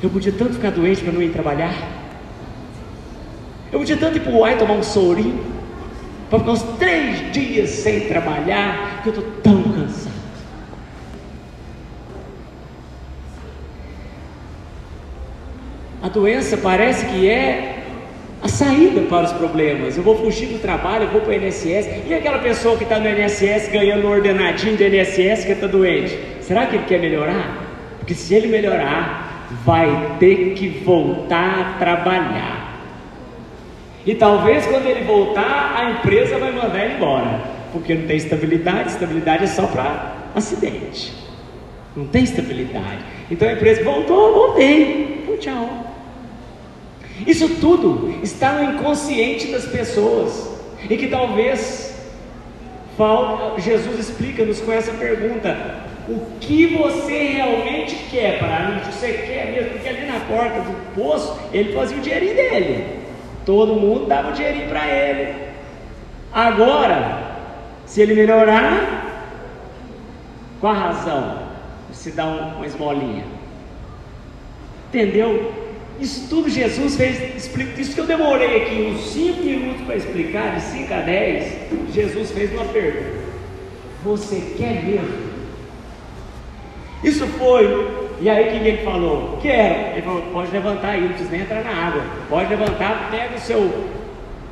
Eu 0.00 0.08
podia 0.10 0.32
tanto 0.32 0.54
ficar 0.54 0.70
doente 0.70 1.02
para 1.02 1.12
não 1.12 1.20
ir 1.20 1.30
trabalhar. 1.30 1.74
Eu 3.74 3.80
podia 3.80 3.96
tanto 3.96 4.18
ir 4.18 4.20
para 4.20 4.32
o 4.32 4.38
UAI 4.38 4.56
tomar 4.56 4.74
um 4.74 4.84
sorinho, 4.84 5.44
para 6.30 6.38
ficar 6.38 6.52
uns 6.52 6.62
três 6.78 7.32
dias 7.32 7.70
sem 7.70 8.02
trabalhar, 8.02 9.02
que 9.02 9.08
eu 9.08 9.14
estou 9.14 9.30
tão 9.42 9.64
cansado. 9.64 10.14
A 16.00 16.08
doença 16.08 16.56
parece 16.56 17.04
que 17.06 17.28
é 17.28 17.82
a 18.40 18.46
saída 18.46 19.00
para 19.08 19.24
os 19.24 19.32
problemas. 19.32 19.96
Eu 19.96 20.04
vou 20.04 20.18
fugir 20.18 20.46
do 20.50 20.60
trabalho, 20.60 21.06
eu 21.06 21.10
vou 21.10 21.22
para 21.22 21.30
o 21.30 21.34
INSS. 21.34 21.88
E 22.06 22.14
aquela 22.14 22.38
pessoa 22.38 22.76
que 22.76 22.84
está 22.84 23.00
no 23.00 23.08
INSS 23.08 23.72
ganhando 23.72 24.06
um 24.06 24.10
ordenadinho 24.12 24.76
do 24.76 24.84
INSS 24.84 25.44
que 25.44 25.50
está 25.50 25.66
doente? 25.66 26.16
Será 26.42 26.66
que 26.66 26.76
ele 26.76 26.84
quer 26.84 27.00
melhorar? 27.00 27.64
Porque 27.98 28.14
se 28.14 28.36
ele 28.36 28.46
melhorar, 28.46 29.48
vai 29.64 30.16
ter 30.20 30.54
que 30.54 30.68
voltar 30.68 31.58
a 31.58 31.78
trabalhar. 31.80 32.63
E 34.06 34.14
talvez 34.14 34.66
quando 34.66 34.86
ele 34.86 35.04
voltar, 35.04 35.74
a 35.76 35.90
empresa 35.92 36.38
vai 36.38 36.52
mandar 36.52 36.84
ele 36.84 36.94
embora. 36.94 37.40
Porque 37.72 37.94
não 37.94 38.06
tem 38.06 38.16
estabilidade, 38.16 38.90
estabilidade 38.90 39.44
é 39.44 39.46
só 39.46 39.66
para 39.66 40.14
acidente. 40.34 41.12
Não 41.96 42.06
tem 42.06 42.24
estabilidade. 42.24 43.04
Então 43.30 43.48
a 43.48 43.52
empresa 43.52 43.82
voltou, 43.82 44.34
voltei. 44.34 45.22
Então, 45.22 45.36
tchau. 45.38 45.84
Isso 47.26 47.48
tudo 47.60 48.18
está 48.22 48.52
no 48.52 48.74
inconsciente 48.74 49.46
das 49.48 49.64
pessoas 49.66 50.50
e 50.88 50.96
que 50.96 51.06
talvez 51.06 51.94
Jesus 53.58 53.98
explica-nos 53.98 54.60
com 54.60 54.72
essa 54.72 54.92
pergunta: 54.92 55.84
o 56.08 56.20
que 56.40 56.66
você 56.76 57.18
realmente 57.18 57.96
quer 58.10 58.38
para 58.38 58.68
mim? 58.68 58.80
Você 58.90 59.12
quer 59.12 59.52
mesmo? 59.52 59.70
Porque 59.70 59.88
ali 59.88 60.06
na 60.06 60.20
porta 60.20 60.60
do 60.60 60.94
poço 60.94 61.38
ele 61.52 61.72
fazia 61.72 61.96
o 61.96 62.00
dinheirinho 62.00 62.34
dele, 62.34 62.84
todo 63.44 63.74
mundo 63.74 64.06
dava 64.06 64.30
o 64.30 64.32
dinheirinho 64.32 64.68
para 64.68 64.86
ele. 64.86 65.34
Agora, 66.32 67.36
se 67.86 68.00
ele 68.00 68.14
melhorar, 68.14 69.04
qual 70.60 70.72
a 70.72 70.78
razão? 70.78 71.38
Se 71.92 72.10
dá 72.10 72.26
uma 72.26 72.66
esmolinha. 72.66 73.24
Entendeu? 74.88 75.52
Isso 76.00 76.28
tudo 76.28 76.48
Jesus 76.48 76.96
fez, 76.96 77.36
explica, 77.36 77.80
isso 77.80 77.94
que 77.94 78.00
eu 78.00 78.06
demorei 78.06 78.62
aqui 78.62 78.92
uns 78.92 79.12
5 79.12 79.42
minutos 79.42 79.82
para 79.86 79.96
explicar, 79.96 80.56
de 80.56 80.62
5 80.62 80.92
a 80.92 81.00
10, 81.00 81.54
Jesus 81.92 82.30
fez 82.32 82.52
uma 82.52 82.64
pergunta. 82.64 83.24
Você 84.04 84.54
quer 84.56 84.82
mesmo? 84.82 85.24
Isso 87.04 87.26
foi, 87.26 88.03
e 88.20 88.30
aí 88.30 88.48
o 88.48 88.50
que 88.50 88.68
ele 88.68 88.84
falou? 88.84 89.38
Quero. 89.40 89.92
Ele 89.92 90.02
falou, 90.02 90.22
pode 90.32 90.50
levantar 90.50 90.90
aí, 90.90 91.00
não 91.00 91.08
precisa 91.08 91.30
nem 91.30 91.40
entrar 91.40 91.64
na 91.64 91.70
água. 91.70 92.02
Pode 92.28 92.48
levantar, 92.48 93.10
pega 93.10 93.36
o 93.36 93.40
seu, 93.40 93.88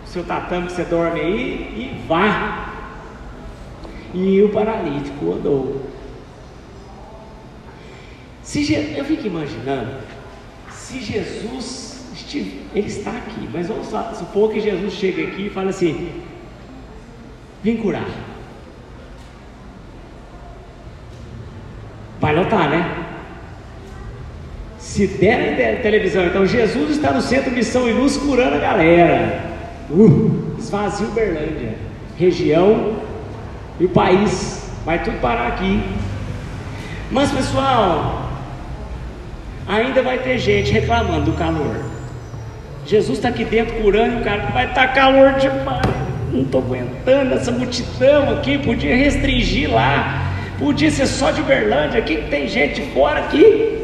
seu 0.04 0.24
tatame 0.24 0.66
que 0.66 0.72
você 0.72 0.84
dorme 0.84 1.20
aí 1.20 1.34
e 1.76 2.04
vá. 2.06 2.68
E 4.14 4.42
o 4.42 4.50
paralítico 4.50 5.32
andou. 5.32 5.82
Se, 8.42 8.74
eu 8.74 9.04
fico 9.04 9.26
imaginando, 9.26 9.96
se 10.70 11.00
Jesus, 11.00 12.04
ele 12.74 12.86
está 12.86 13.10
aqui, 13.10 13.48
mas 13.52 13.68
vamos 13.68 13.88
supor 14.18 14.52
que 14.52 14.60
Jesus 14.60 14.92
chega 14.94 15.22
aqui 15.22 15.46
e 15.46 15.50
fala 15.50 15.70
assim: 15.70 16.22
vem 17.62 17.76
curar. 17.76 18.08
Vai 22.20 22.36
lotar, 22.36 22.68
né? 22.68 23.01
Se 24.92 25.06
der 25.06 25.74
na 25.76 25.80
televisão, 25.80 26.26
então 26.26 26.44
Jesus 26.44 26.90
está 26.90 27.12
no 27.12 27.22
centro 27.22 27.50
Missão 27.50 27.88
e 27.88 27.92
Luz 27.94 28.18
curando 28.18 28.56
a 28.56 28.58
galera. 28.58 29.40
Uh, 29.88 30.54
esvazia 30.58 31.06
Uberlândia, 31.06 31.76
região 32.18 32.98
e 33.80 33.86
o 33.86 33.88
país. 33.88 34.70
Vai 34.84 35.02
tudo 35.02 35.18
parar 35.18 35.46
aqui. 35.46 35.82
Mas 37.10 37.32
pessoal, 37.32 38.32
ainda 39.66 40.02
vai 40.02 40.18
ter 40.18 40.36
gente 40.36 40.70
reclamando 40.70 41.30
do 41.30 41.38
calor. 41.38 41.74
Jesus 42.84 43.16
está 43.16 43.30
aqui 43.30 43.46
dentro 43.46 43.74
curando 43.80 44.18
e 44.18 44.20
o 44.20 44.24
cara 44.24 44.50
vai 44.52 44.68
estar 44.68 44.88
tá 44.88 44.92
calor 44.92 45.32
demais. 45.36 45.86
Não 46.30 46.42
estou 46.42 46.60
aguentando 46.60 47.32
essa 47.32 47.50
multidão 47.50 48.30
aqui. 48.34 48.58
Podia 48.58 48.94
restringir 48.94 49.72
lá. 49.72 50.34
Podia 50.58 50.90
ser 50.90 51.06
só 51.06 51.30
de 51.30 51.40
Uberlândia, 51.40 51.98
aqui 51.98 52.16
que 52.16 52.28
tem 52.28 52.46
gente 52.46 52.82
fora 52.92 53.20
aqui. 53.20 53.81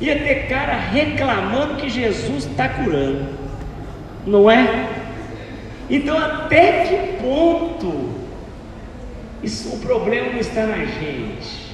Ia 0.00 0.18
ter 0.18 0.46
cara 0.48 0.76
reclamando 0.76 1.76
que 1.76 1.90
Jesus 1.90 2.44
está 2.44 2.68
curando, 2.68 3.26
não 4.26 4.50
é? 4.50 4.88
Então, 5.90 6.16
até 6.16 6.84
que 6.84 7.22
ponto 7.22 8.18
isso, 9.42 9.74
o 9.74 9.78
problema 9.78 10.32
não 10.32 10.38
está 10.38 10.66
na 10.66 10.84
gente? 10.84 11.68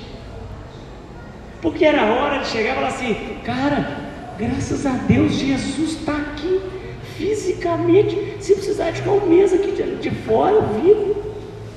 Porque 1.62 1.84
era 1.84 2.04
hora 2.04 2.40
de 2.40 2.48
chegar 2.48 2.72
e 2.72 2.74
falar 2.74 2.88
assim, 2.88 3.38
cara, 3.42 3.96
graças 4.38 4.84
a 4.84 4.90
Deus 4.90 5.32
Jesus 5.32 5.92
está 5.92 6.12
aqui 6.12 6.60
fisicamente. 7.16 8.36
Se 8.40 8.54
precisar 8.54 8.90
de 8.90 9.00
ficar 9.00 9.12
um 9.12 9.26
mês 9.26 9.52
aqui 9.52 9.72
de, 9.72 9.96
de 9.96 10.10
fora, 10.10 10.52
eu 10.52 10.62
vivo. 10.80 11.16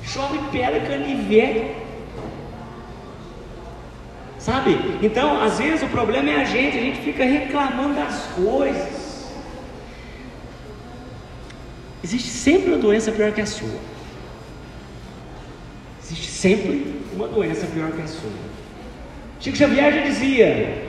Chove 0.03 0.39
pedra, 0.51 0.81
canivete. 0.81 1.86
Sabe? 4.47 4.77
Então, 5.03 5.41
às 5.41 5.57
vezes 5.57 5.83
o 5.83 5.87
problema 5.87 6.29
é 6.29 6.39
a 6.39 6.45
gente, 6.45 6.77
a 6.77 6.79
gente 6.79 7.01
fica 7.01 7.25
reclamando 7.25 7.95
das 7.95 8.27
coisas. 8.27 9.29
Existe 12.01 12.29
sempre 12.29 12.69
uma 12.69 12.77
doença 12.77 13.11
pior 13.11 13.33
que 13.33 13.41
a 13.41 13.45
sua. 13.45 13.77
Existe 16.01 16.27
sempre 16.27 16.95
uma 17.11 17.27
doença 17.27 17.67
pior 17.67 17.91
que 17.91 18.01
a 18.01 18.07
sua. 18.07 18.31
Chico 19.41 19.57
Xavier 19.57 19.93
já 19.93 20.01
dizia: 20.03 20.81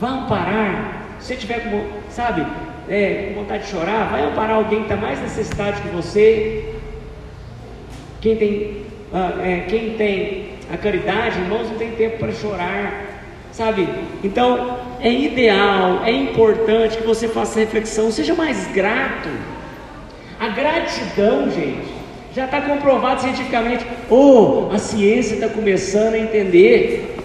vá 0.00 0.08
amparar, 0.08 1.18
se 1.20 1.26
você 1.26 1.36
tiver 1.36 1.70
com, 1.70 1.86
sabe, 2.08 2.40
é, 2.88 3.32
com 3.34 3.40
vontade 3.42 3.64
de 3.64 3.70
chorar, 3.70 4.08
vai 4.10 4.24
amparar 4.24 4.56
alguém 4.56 4.78
que 4.78 4.84
está 4.90 4.96
mais 4.96 5.20
necessitado 5.20 5.82
que 5.82 5.88
você. 5.88 6.74
Quem 8.22 8.34
tem, 8.34 8.86
ah, 9.12 9.34
é, 9.42 9.66
quem 9.68 9.94
tem 9.98 10.51
a 10.70 10.76
caridade, 10.76 11.38
irmãos, 11.38 11.68
não 11.68 11.76
tem 11.76 11.92
tempo 11.92 12.18
para 12.18 12.32
chorar, 12.32 13.24
sabe? 13.52 13.88
Então, 14.22 14.78
é 15.00 15.10
ideal, 15.10 16.02
é 16.04 16.12
importante 16.12 16.98
que 16.98 17.06
você 17.06 17.28
faça 17.28 17.60
reflexão, 17.60 18.10
seja 18.10 18.34
mais 18.34 18.66
grato. 18.72 19.28
A 20.38 20.48
gratidão, 20.48 21.50
gente, 21.50 21.92
já 22.34 22.46
está 22.46 22.60
comprovado 22.60 23.20
cientificamente. 23.20 23.86
Oh, 24.08 24.68
a 24.72 24.78
ciência 24.78 25.34
está 25.34 25.48
começando 25.48 26.14
a 26.14 26.18
entender. 26.18 27.16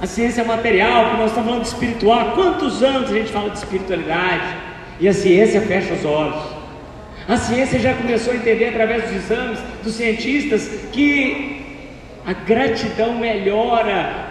A 0.00 0.06
ciência 0.06 0.42
material, 0.42 1.04
porque 1.04 1.16
nós 1.18 1.30
estamos 1.30 1.48
falando 1.48 1.62
de 1.62 1.68
espiritual. 1.68 2.20
Há 2.20 2.24
quantos 2.32 2.82
anos 2.82 3.10
a 3.10 3.14
gente 3.14 3.30
fala 3.30 3.50
de 3.50 3.58
espiritualidade? 3.58 4.56
E 4.98 5.06
a 5.06 5.12
ciência 5.12 5.60
fecha 5.60 5.92
os 5.92 6.04
olhos. 6.04 6.42
A 7.28 7.36
ciência 7.36 7.78
já 7.78 7.94
começou 7.94 8.32
a 8.32 8.36
entender 8.36 8.68
através 8.68 9.04
dos 9.04 9.12
exames 9.12 9.58
dos 9.84 9.94
cientistas 9.94 10.68
que 10.90 11.49
a 12.26 12.32
gratidão 12.32 13.14
melhora 13.14 14.30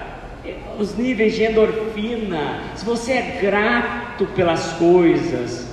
os 0.79 0.97
níveis 0.97 1.33
de 1.35 1.43
endorfina. 1.43 2.61
Se 2.75 2.85
você 2.85 3.13
é 3.13 3.39
grato 3.41 4.25
pelas 4.27 4.73
coisas, 4.73 5.67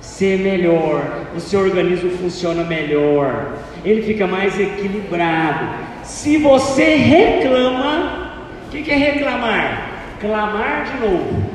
ser 0.00 0.38
melhor, 0.38 1.26
o 1.36 1.40
seu 1.40 1.60
organismo 1.60 2.10
funciona 2.12 2.64
melhor, 2.64 3.54
ele 3.84 4.02
fica 4.02 4.26
mais 4.26 4.58
equilibrado. 4.58 5.68
Se 6.02 6.38
você 6.38 6.96
reclama, 6.96 8.32
o 8.66 8.70
que, 8.70 8.82
que 8.82 8.90
é 8.90 8.96
reclamar? 8.96 9.90
Clamar 10.20 10.84
de 10.84 11.06
novo. 11.06 11.50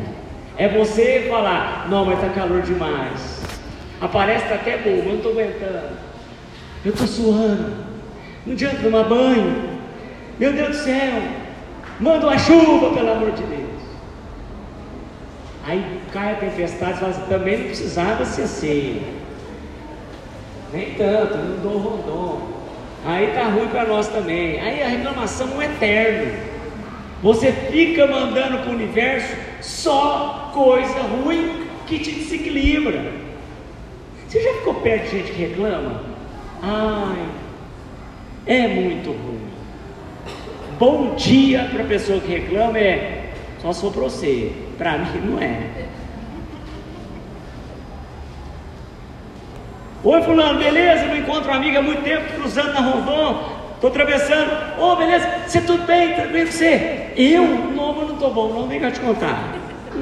É 0.57 0.67
você 0.67 1.25
falar, 1.29 1.87
não, 1.89 2.05
mas 2.05 2.15
está 2.15 2.29
calor 2.29 2.61
demais. 2.61 3.43
Aparece 3.99 4.47
tá 4.47 4.55
até 4.55 4.77
bom, 4.77 4.97
mas 4.97 5.05
não 5.05 5.15
estou 5.15 5.31
aguentando. 5.31 5.97
Eu 6.83 6.91
estou 6.91 7.07
suando. 7.07 7.94
Não 8.45 8.53
adianta 8.53 8.84
tomar 8.84 9.03
banho. 9.03 9.75
Meu 10.39 10.53
Deus 10.53 10.69
do 10.69 10.84
céu, 10.84 11.21
manda 11.99 12.27
uma 12.27 12.38
chuva, 12.38 12.93
pelo 12.93 13.12
amor 13.12 13.31
de 13.31 13.43
Deus. 13.43 13.65
Aí 15.65 15.99
cai 16.13 16.34
a 16.34 16.36
tempestade 16.36 16.99
fala 16.99 17.12
assim, 17.12 17.21
também 17.27 17.58
não 17.58 17.65
precisava 17.65 18.23
ser 18.25 18.43
assim. 18.43 19.01
Nem 20.71 20.93
tanto, 20.93 21.38
não 21.38 21.58
dou 21.62 21.77
rondon. 21.77 22.55
Aí 23.05 23.27
tá 23.34 23.45
ruim 23.45 23.67
para 23.67 23.86
nós 23.86 24.08
também. 24.08 24.60
Aí 24.60 24.84
a 24.84 24.88
reclamação 24.88 25.62
é 25.62 25.65
eterno. 25.65 26.38
Você 27.23 27.51
fica 27.51 28.05
mandando 28.05 28.60
para 28.60 28.69
o 28.69 28.75
universo 28.75 29.36
só 29.62 30.51
coisa 30.53 31.01
ruim 31.01 31.65
que 31.88 31.97
te 31.97 32.12
desequilibra. 32.12 33.12
Você 34.27 34.41
já 34.41 34.53
ficou 34.55 34.75
perto 34.75 35.05
de 35.05 35.17
gente 35.17 35.31
que 35.31 35.41
reclama? 35.41 36.01
Ai, 36.62 37.25
é 38.45 38.67
muito 38.67 39.12
ruim. 39.12 39.45
Bom 40.79 41.15
dia 41.15 41.69
para 41.71 41.84
a 41.84 41.88
pessoa 41.88 42.19
que 42.19 42.31
reclama 42.31 42.77
é 42.77 43.34
só 43.62 43.89
para 43.89 44.01
você, 44.01 44.51
para 44.77 44.97
mim 44.99 45.31
não 45.31 45.39
é. 45.41 45.86
Oi 50.03 50.21
fulano, 50.21 50.60
beleza? 50.60 51.05
Não 51.08 51.17
encontro 51.17 51.49
uma 51.49 51.58
amiga 51.58 51.79
há 51.79 51.81
muito 51.81 52.03
tempo, 52.03 52.34
cruzando 52.34 52.73
na 52.73 52.79
Rondon, 52.79 53.55
estou 53.73 53.89
atravessando. 53.89 54.79
Ô, 54.79 54.91
oh, 54.91 54.95
beleza? 54.97 55.27
Você 55.47 55.62
tudo 55.62 55.84
bem? 55.88 56.13
Tranquilo 56.13 56.51
você? 56.51 57.12
Eu? 57.15 57.43
Não, 57.43 57.93
mas 57.93 58.08
não 58.10 58.13
estou 58.13 58.31
bom, 58.31 58.53
não 58.53 58.67
vem 58.67 58.79
cá 58.79 58.91
te 58.91 58.99
contar. 58.99 59.55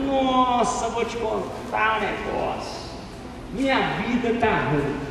Nossa, 0.05 0.89
vou 0.89 1.05
te 1.05 1.15
contar 1.15 1.99
um 1.99 2.01
negócio. 2.01 2.83
Minha 3.53 3.79
vida 4.01 4.29
está 4.31 4.71
ruim. 4.71 5.02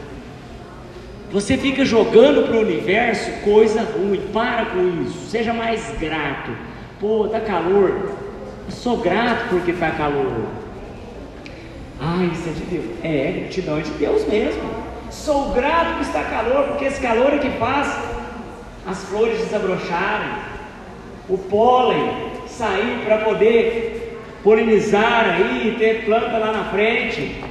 Você 1.33 1.57
fica 1.57 1.83
jogando 1.83 2.47
para 2.47 2.57
o 2.57 2.61
universo 2.61 3.31
coisa 3.43 3.83
ruim. 3.83 4.21
Para 4.35 4.67
com 4.67 5.03
isso. 5.03 5.31
Seja 5.31 5.55
mais 5.55 5.91
grato. 5.99 6.51
Pô, 7.01 7.27
tá 7.27 7.41
calor. 7.41 8.13
Eu 8.67 8.71
sou 8.71 8.99
grato 8.99 9.49
porque 9.49 9.73
tá 9.73 9.91
calor. 9.93 10.45
Ah, 11.99 12.29
isso 12.31 12.49
é 12.49 12.53
de 12.53 12.61
Deus. 12.67 12.85
É, 13.03 13.33
gratidão 13.41 13.79
é 13.79 13.81
de 13.81 13.91
Deus 13.93 14.29
mesmo. 14.29 14.63
Sou 15.11 15.53
grato 15.53 15.97
que 15.97 16.03
está 16.03 16.23
calor, 16.25 16.69
porque 16.69 16.85
esse 16.85 17.01
calor 17.01 17.33
é 17.33 17.39
que 17.39 17.51
faz 17.59 17.97
as 18.87 19.05
flores 19.05 19.39
desabrocharem, 19.39 20.33
o 21.29 21.39
pólen 21.39 22.33
sair 22.47 23.05
para 23.07 23.19
poder 23.19 24.21
polinizar 24.43 25.37
aí, 25.37 25.77
ter 25.79 26.05
planta 26.05 26.37
lá 26.37 26.53
na 26.53 26.65
frente. 26.65 27.43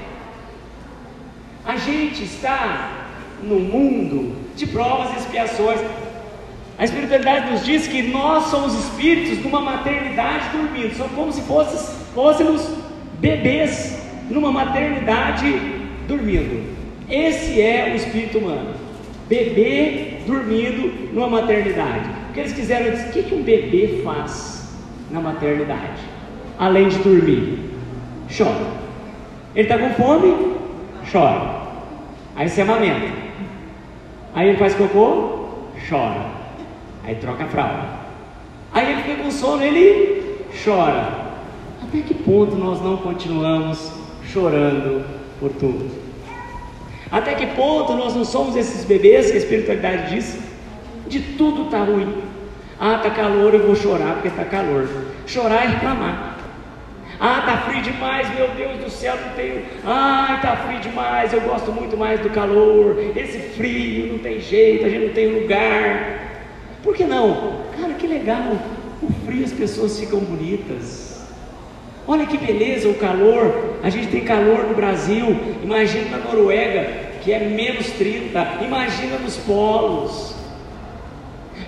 A 1.65 1.77
gente 1.77 2.23
está 2.23 3.00
no 3.43 3.59
mundo 3.59 4.35
de 4.55 4.67
provas 4.67 5.13
e 5.13 5.19
expiações. 5.19 5.79
A 6.77 6.85
espiritualidade 6.85 7.51
nos 7.51 7.65
diz 7.65 7.87
que 7.87 8.03
nós 8.03 8.45
somos 8.45 8.73
espíritos 8.73 9.43
numa 9.43 9.61
maternidade 9.61 10.49
dormindo, 10.55 10.95
somos 10.95 11.11
como 11.13 11.31
se 11.31 11.41
fôssemos, 11.41 11.89
fôssemos 12.13 12.69
bebês 13.19 14.01
numa 14.29 14.51
maternidade 14.51 15.59
dormindo. 16.07 16.71
Esse 17.09 17.61
é 17.61 17.91
o 17.91 17.95
espírito 17.95 18.39
humano, 18.39 18.73
bebê 19.27 20.19
dormindo 20.25 21.13
numa 21.13 21.27
maternidade. 21.27 22.09
O 22.29 22.33
que 22.33 22.39
eles 22.39 22.53
quiseram 22.53 22.91
dizer, 22.91 23.09
o 23.09 23.11
que, 23.11 23.23
que 23.23 23.35
um 23.35 23.43
bebê 23.43 24.01
faz 24.03 24.73
na 25.11 25.19
maternidade? 25.19 26.11
além 26.61 26.89
de 26.89 26.99
dormir? 26.99 27.71
Chora. 28.37 28.67
Ele 29.55 29.67
está 29.67 29.79
com 29.79 29.89
fome? 29.95 30.55
Chora. 31.11 31.59
Aí 32.35 32.47
você 32.47 32.61
amamenta. 32.61 33.20
Aí 34.33 34.49
ele 34.49 34.57
faz 34.57 34.73
cocô? 34.73 35.49
Chora. 35.89 36.25
Aí 37.03 37.15
troca 37.15 37.43
a 37.43 37.47
fralda. 37.47 38.01
Aí 38.73 38.91
ele 38.91 39.01
fica 39.03 39.23
com 39.23 39.31
sono, 39.31 39.63
ele 39.63 40.45
chora. 40.63 41.31
Até 41.83 42.01
que 42.01 42.13
ponto 42.13 42.55
nós 42.55 42.81
não 42.81 42.97
continuamos 42.97 43.91
chorando 44.31 45.03
por 45.39 45.49
tudo? 45.51 45.89
Até 47.11 47.33
que 47.33 47.47
ponto 47.47 47.93
nós 47.93 48.15
não 48.15 48.23
somos 48.23 48.55
esses 48.55 48.85
bebês 48.85 49.29
que 49.29 49.33
a 49.33 49.39
espiritualidade 49.39 50.15
diz? 50.15 50.39
De 51.07 51.19
tudo 51.19 51.65
está 51.65 51.83
ruim. 51.83 52.23
Ah, 52.79 52.95
está 52.95 53.09
calor, 53.09 53.53
eu 53.53 53.65
vou 53.65 53.75
chorar 53.75 54.13
porque 54.13 54.29
está 54.29 54.45
calor. 54.45 54.87
Chorar 55.27 55.65
é 55.65 55.67
reclamar. 55.67 56.30
Ah, 57.23 57.37
está 57.37 57.57
frio 57.69 57.83
demais, 57.83 58.33
meu 58.33 58.47
Deus 58.47 58.79
do 58.79 58.89
céu, 58.89 59.15
não 59.15 59.35
tenho. 59.35 59.61
Ah, 59.85 60.33
está 60.37 60.57
frio 60.57 60.79
demais, 60.79 61.31
eu 61.31 61.41
gosto 61.41 61.71
muito 61.71 61.95
mais 61.95 62.19
do 62.19 62.31
calor. 62.31 62.97
Esse 63.15 63.37
frio, 63.55 64.13
não 64.13 64.17
tem 64.17 64.39
jeito, 64.39 64.87
a 64.87 64.89
gente 64.89 65.05
não 65.05 65.13
tem 65.13 65.27
lugar. 65.27 66.19
Por 66.81 66.95
que 66.95 67.03
não? 67.03 67.61
Cara, 67.79 67.93
que 67.93 68.07
legal. 68.07 68.57
O 69.03 69.13
frio 69.23 69.45
as 69.45 69.51
pessoas 69.51 69.99
ficam 69.99 70.19
bonitas. 70.19 71.23
Olha 72.07 72.25
que 72.25 72.39
beleza 72.39 72.89
o 72.89 72.95
calor. 72.95 73.77
A 73.83 73.89
gente 73.91 74.07
tem 74.07 74.21
calor 74.21 74.63
no 74.63 74.73
Brasil. 74.73 75.27
Imagina 75.63 76.17
na 76.17 76.23
Noruega, 76.25 76.89
que 77.21 77.31
é 77.31 77.39
menos 77.39 77.85
30. 77.91 78.63
Imagina 78.65 79.19
nos 79.19 79.37
polos. 79.37 80.40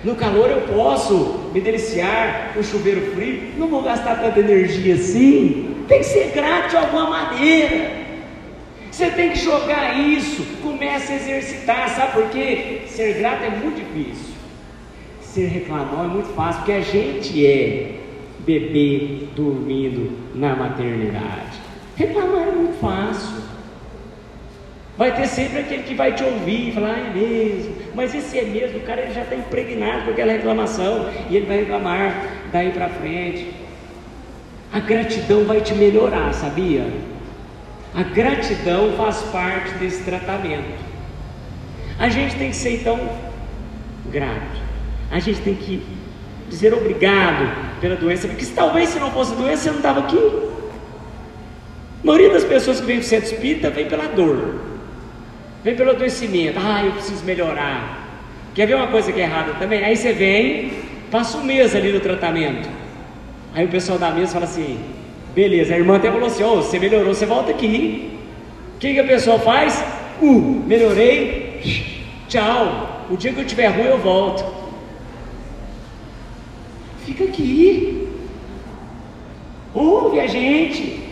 No 0.04 0.14
calor 0.14 0.50
eu 0.50 0.60
posso 0.62 1.50
me 1.54 1.60
deliciar 1.60 2.52
no 2.54 2.62
chuveiro 2.62 3.12
frio. 3.12 3.52
Não 3.56 3.68
vou 3.68 3.82
gastar 3.82 4.20
tanta 4.20 4.38
energia 4.38 4.94
assim. 4.96 5.84
Tem 5.88 6.00
que 6.00 6.04
ser 6.04 6.30
grato 6.34 6.70
de 6.70 6.76
alguma 6.76 7.08
maneira. 7.08 7.90
Você 8.90 9.10
tem 9.10 9.30
que 9.30 9.38
jogar 9.38 9.98
isso. 9.98 10.44
Comece 10.62 11.10
a 11.10 11.16
exercitar. 11.16 11.88
Sabe 11.88 12.12
por 12.12 12.28
quê? 12.28 12.82
Ser 12.86 13.14
grato 13.14 13.44
é 13.44 13.50
muito 13.50 13.76
difícil. 13.76 14.34
Ser 15.22 15.46
reclamão 15.46 16.04
é 16.04 16.08
muito 16.08 16.28
fácil, 16.34 16.60
porque 16.60 16.72
a 16.72 16.80
gente 16.82 17.44
é 17.44 17.94
bebê 18.40 19.26
dormindo 19.34 20.12
na 20.34 20.54
maternidade. 20.54 21.58
Reclamar 21.96 22.48
é 22.48 22.52
muito 22.52 22.78
fácil. 22.78 23.42
Vai 24.98 25.16
ter 25.16 25.26
sempre 25.26 25.60
aquele 25.60 25.82
que 25.82 25.94
vai 25.94 26.12
te 26.14 26.22
ouvir 26.22 26.68
e 26.68 26.72
falar, 26.72 26.94
ah, 26.94 26.98
é 27.00 27.18
mesmo. 27.18 27.74
Mas 27.94 28.14
esse 28.14 28.38
é 28.38 28.44
mesmo, 28.44 28.78
o 28.78 28.82
cara 28.82 29.02
ele 29.02 29.14
já 29.14 29.22
está 29.22 29.36
impregnado 29.36 30.04
com 30.04 30.10
aquela 30.10 30.32
reclamação. 30.32 31.08
E 31.30 31.36
ele 31.36 31.46
vai 31.46 31.58
reclamar 31.58 32.28
daí 32.52 32.70
para 32.70 32.88
frente. 32.88 33.52
A 34.72 34.80
gratidão 34.80 35.44
vai 35.44 35.60
te 35.60 35.74
melhorar, 35.74 36.32
sabia? 36.34 36.86
A 37.94 38.02
gratidão 38.02 38.92
faz 38.96 39.18
parte 39.30 39.74
desse 39.74 40.02
tratamento. 40.02 40.82
A 41.98 42.08
gente 42.08 42.34
tem 42.34 42.50
que 42.50 42.56
ser 42.56 42.80
então 42.80 42.98
grato. 44.10 44.60
A 45.12 45.20
gente 45.20 45.40
tem 45.42 45.54
que 45.54 45.80
dizer 46.48 46.74
obrigado 46.74 47.80
pela 47.80 47.94
doença, 47.94 48.26
porque 48.26 48.44
talvez 48.46 48.88
se 48.88 48.98
não 48.98 49.12
fosse 49.12 49.34
doença, 49.36 49.62
você 49.62 49.70
não 49.70 49.76
estava 49.76 50.00
aqui. 50.00 50.18
A 52.02 52.06
maioria 52.06 52.30
das 52.30 52.44
pessoas 52.44 52.80
que 52.80 52.86
vem 52.86 52.96
para 52.96 53.04
o 53.04 53.08
centro 53.08 53.32
espírita 53.32 53.70
vem 53.70 53.86
pela 53.86 54.08
dor, 54.08 54.60
vem 55.64 55.74
pelo 55.74 55.90
adoecimento. 55.90 56.58
Ah, 56.62 56.84
eu 56.84 56.92
preciso 56.92 57.24
melhorar. 57.24 58.04
Quer 58.54 58.66
ver 58.66 58.74
uma 58.74 58.88
coisa 58.88 59.10
que 59.10 59.20
é 59.20 59.24
errada 59.24 59.54
também? 59.54 59.82
Aí 59.82 59.96
você 59.96 60.12
vem, 60.12 60.72
passa 61.10 61.38
um 61.38 61.44
mês 61.44 61.74
ali 61.74 61.90
no 61.90 62.00
tratamento. 62.00 62.68
Aí 63.54 63.64
o 63.64 63.68
pessoal 63.68 63.98
da 63.98 64.10
mesa 64.10 64.34
fala 64.34 64.44
assim: 64.44 64.78
beleza, 65.34 65.74
a 65.74 65.78
irmã 65.78 65.96
até 65.96 66.10
falou 66.10 66.26
assim: 66.26 66.44
oh, 66.44 66.56
você 66.56 66.78
melhorou, 66.78 67.14
você 67.14 67.26
volta 67.26 67.50
aqui. 67.50 68.10
O 68.76 68.78
que, 68.78 68.92
que 68.92 69.00
a 69.00 69.04
pessoa 69.04 69.38
faz? 69.38 69.82
Uh, 70.20 70.62
melhorei, 70.66 72.04
tchau. 72.28 73.06
O 73.10 73.16
dia 73.16 73.32
que 73.32 73.40
eu 73.40 73.46
tiver 73.46 73.68
ruim, 73.68 73.86
eu 73.86 73.98
volto. 73.98 74.44
Fica 77.04 77.24
aqui. 77.24 78.08
Ouve 79.74 80.20
a 80.20 80.26
gente. 80.26 81.02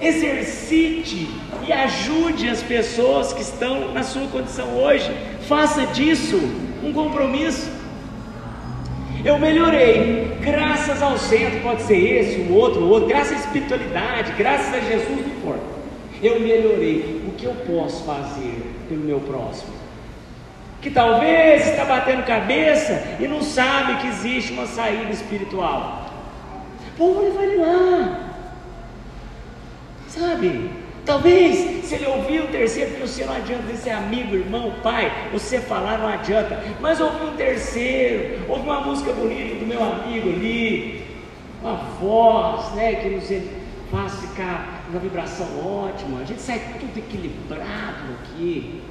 Exercite 0.00 1.28
e 1.66 1.72
ajude 1.72 2.48
as 2.48 2.62
pessoas 2.62 3.32
que 3.32 3.42
estão 3.42 3.92
na 3.92 4.02
sua 4.02 4.26
condição 4.28 4.76
hoje. 4.76 5.10
Faça 5.48 5.86
disso 5.86 6.36
um 6.82 6.92
compromisso. 6.92 7.70
Eu 9.24 9.38
melhorei, 9.38 10.36
graças 10.40 11.02
ao 11.02 11.18
centro, 11.18 11.60
pode 11.60 11.82
ser 11.82 11.96
esse, 11.96 12.40
o 12.42 12.54
outro, 12.54 12.82
o 12.82 12.88
outro, 12.88 13.08
graças 13.08 13.32
à 13.32 13.40
espiritualidade, 13.40 14.32
graças 14.38 14.72
a 14.72 14.80
Jesus, 14.80 15.10
não 15.10 15.18
importa. 15.18 15.64
Eu 16.22 16.40
melhorei. 16.40 17.24
O 17.26 17.32
que 17.32 17.44
eu 17.44 17.54
posso 17.66 18.04
fazer 18.04 18.72
pelo 18.88 19.02
meu 19.02 19.20
próximo? 19.20 19.76
que 20.86 20.90
talvez 20.92 21.66
está 21.66 21.84
batendo 21.84 22.24
cabeça 22.24 23.16
e 23.18 23.26
não 23.26 23.42
sabe 23.42 23.96
que 23.96 24.06
existe 24.06 24.52
uma 24.52 24.66
saída 24.66 25.10
espiritual. 25.10 26.06
Pô, 26.96 27.22
ele 27.42 27.56
lá. 27.56 28.30
Sabe? 30.06 30.70
Talvez 31.06 31.84
se 31.84 31.94
ele 31.94 32.06
ouvir 32.06 32.40
o 32.40 32.48
terceiro, 32.48 32.90
porque 32.90 33.06
você 33.06 33.24
não 33.24 33.34
adianta 33.34 33.76
ser 33.76 33.90
amigo, 33.90 34.34
irmão, 34.34 34.74
pai, 34.82 35.30
você 35.32 35.60
falar 35.60 35.98
não 35.98 36.08
adianta, 36.08 36.60
mas 36.80 37.00
ouvir 37.00 37.26
um 37.26 37.36
terceiro, 37.36 38.44
ouvir 38.48 38.64
uma 38.64 38.80
música 38.80 39.12
bonita 39.12 39.54
do 39.54 39.66
meu 39.66 39.80
amigo 39.84 40.28
ali, 40.28 41.06
uma 41.62 41.76
voz, 42.00 42.72
né, 42.74 42.96
que 42.96 43.08
nos 43.08 43.28
faz 43.88 44.20
ficar 44.20 44.84
uma 44.90 44.98
vibração 44.98 45.46
ótima, 45.64 46.22
a 46.22 46.24
gente 46.24 46.42
sai 46.42 46.60
tudo 46.80 46.98
equilibrado 46.98 48.12
aqui. 48.20 48.82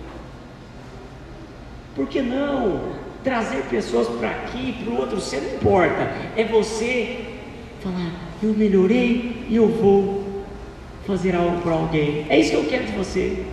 Por 1.97 2.07
que 2.07 2.21
não 2.21 2.93
trazer 3.25 3.63
pessoas 3.63 4.07
para 4.07 4.29
aqui, 4.29 4.73
para 4.81 4.93
o 4.93 4.97
outro? 4.97 5.19
Você 5.19 5.37
não 5.37 5.55
importa, 5.55 6.13
é 6.37 6.45
você 6.45 7.25
falar: 7.81 8.11
eu 8.41 8.53
melhorei 8.53 9.45
e 9.49 9.55
eu 9.57 9.67
vou 9.67 10.24
fazer 11.05 11.35
algo 11.35 11.61
para 11.61 11.73
alguém. 11.73 12.25
É 12.29 12.39
isso 12.39 12.51
que 12.51 12.57
eu 12.57 12.65
quero 12.65 12.85
de 12.85 12.91
você. 12.93 13.43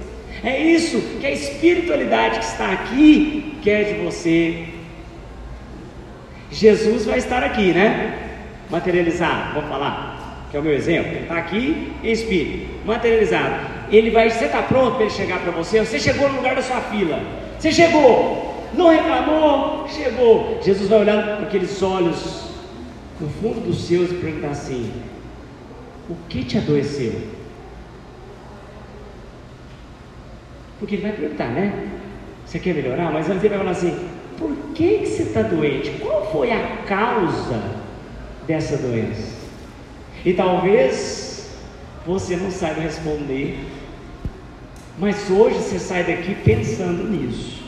É 0.42 0.60
isso 0.60 1.00
que 1.20 1.26
a 1.26 1.30
espiritualidade 1.30 2.40
que 2.40 2.44
está 2.44 2.72
aqui 2.72 3.58
quer 3.62 3.94
de 3.94 4.04
você. 4.04 4.66
Jesus 6.50 7.04
vai 7.04 7.18
estar 7.18 7.42
aqui, 7.42 7.72
né? 7.72 8.18
Materializado, 8.70 9.54
vamos 9.54 9.70
falar, 9.70 10.48
que 10.50 10.56
é 10.56 10.60
o 10.60 10.62
meu 10.62 10.72
exemplo. 10.72 11.12
Ele 11.12 11.22
está 11.22 11.36
aqui 11.36 11.92
em 12.02 12.10
espírito, 12.10 12.86
materializado. 12.86 13.66
Ele 13.90 14.10
vai, 14.10 14.30
você 14.30 14.46
está 14.46 14.62
pronto 14.62 14.94
para 14.94 15.02
ele 15.02 15.14
chegar 15.14 15.40
para 15.40 15.52
você? 15.52 15.80
Você 15.80 16.00
chegou 16.00 16.28
no 16.28 16.36
lugar 16.36 16.56
da 16.56 16.62
sua 16.62 16.80
fila. 16.80 17.20
Você 17.58 17.70
chegou, 17.70 18.66
não 18.74 18.88
reclamou, 18.88 19.86
chegou. 19.88 20.58
Jesus 20.62 20.88
vai 20.88 21.00
olhar 21.00 21.36
com 21.36 21.42
aqueles 21.44 21.82
olhos 21.82 22.50
no 23.20 23.28
fundo 23.28 23.60
dos 23.60 23.84
seus 23.84 24.10
e 24.10 24.14
perguntar 24.14 24.48
assim: 24.48 24.90
O 26.08 26.16
que 26.28 26.44
te 26.44 26.58
adoeceu? 26.58 27.41
Porque 30.83 30.97
ele 30.97 31.03
vai 31.03 31.12
perguntar, 31.12 31.47
né? 31.47 31.88
Você 32.45 32.59
quer 32.59 32.75
melhorar? 32.75 33.12
Mas 33.12 33.31
antes 33.31 33.45
ele 33.45 33.51
vai 33.51 33.59
falar 33.59 33.71
assim: 33.71 33.97
Por 34.37 34.53
que, 34.75 34.99
que 34.99 35.07
você 35.07 35.23
está 35.23 35.42
doente? 35.42 35.90
Qual 36.01 36.31
foi 36.33 36.51
a 36.51 36.79
causa 36.88 37.62
dessa 38.49 38.77
doença? 38.79 39.37
E 40.25 40.33
talvez 40.33 41.57
você 42.05 42.35
não 42.35 42.51
saiba 42.51 42.81
responder 42.81 43.59
mas 44.99 45.31
hoje 45.31 45.57
você 45.57 45.79
sai 45.79 46.05
daqui 46.05 46.35
pensando 46.35 47.09
nisso. 47.09 47.62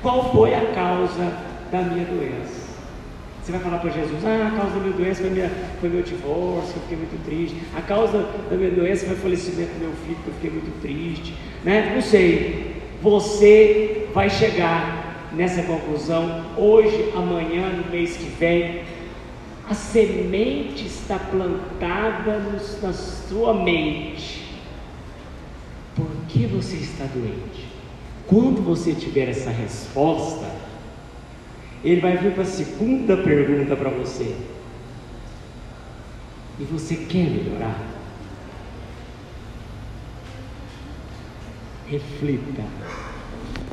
Qual 0.00 0.32
foi 0.32 0.54
a 0.54 0.72
causa 0.72 1.32
da 1.70 1.82
minha 1.82 2.04
doença? 2.04 2.61
Você 3.42 3.52
vai 3.52 3.60
falar 3.60 3.78
para 3.78 3.90
Jesus: 3.90 4.24
Ah, 4.24 4.48
a 4.48 4.56
causa 4.56 4.74
da 4.76 4.80
minha 4.80 4.96
doença 4.96 5.20
foi, 5.22 5.30
minha, 5.30 5.50
foi 5.80 5.88
meu 5.88 6.02
divórcio, 6.02 6.74
eu 6.76 6.82
fiquei 6.82 6.96
muito 6.96 7.24
triste. 7.24 7.56
A 7.76 7.80
causa 7.80 8.26
da 8.48 8.56
minha 8.56 8.70
doença 8.70 9.06
foi 9.06 9.14
o 9.14 9.18
falecimento 9.18 9.72
do 9.74 9.80
meu 9.80 9.92
filho, 10.06 10.18
que 10.22 10.28
eu 10.28 10.34
fiquei 10.34 10.50
muito 10.50 10.80
triste. 10.80 11.34
Né? 11.64 11.92
Não 11.94 12.02
sei. 12.02 12.82
Você 13.02 14.08
vai 14.14 14.30
chegar 14.30 15.30
nessa 15.32 15.62
conclusão 15.62 16.44
hoje, 16.56 17.10
amanhã, 17.16 17.68
no 17.70 17.90
mês 17.90 18.16
que 18.16 18.26
vem. 18.38 18.82
A 19.68 19.74
semente 19.74 20.86
está 20.86 21.18
plantada 21.18 22.38
na 22.82 22.92
sua 22.92 23.54
mente 23.54 24.42
por 25.94 26.08
que 26.28 26.46
você 26.46 26.76
está 26.76 27.04
doente? 27.04 27.68
Quando 28.26 28.62
você 28.62 28.94
tiver 28.94 29.28
essa 29.28 29.50
resposta, 29.50 30.46
ele 31.84 32.00
vai 32.00 32.16
vir 32.16 32.32
para 32.32 32.42
a 32.42 32.46
segunda 32.46 33.16
pergunta 33.16 33.74
para 33.74 33.90
você. 33.90 34.34
E 36.60 36.64
você 36.64 36.94
quer 36.94 37.28
melhorar? 37.28 37.76
Reflita. 41.88 42.62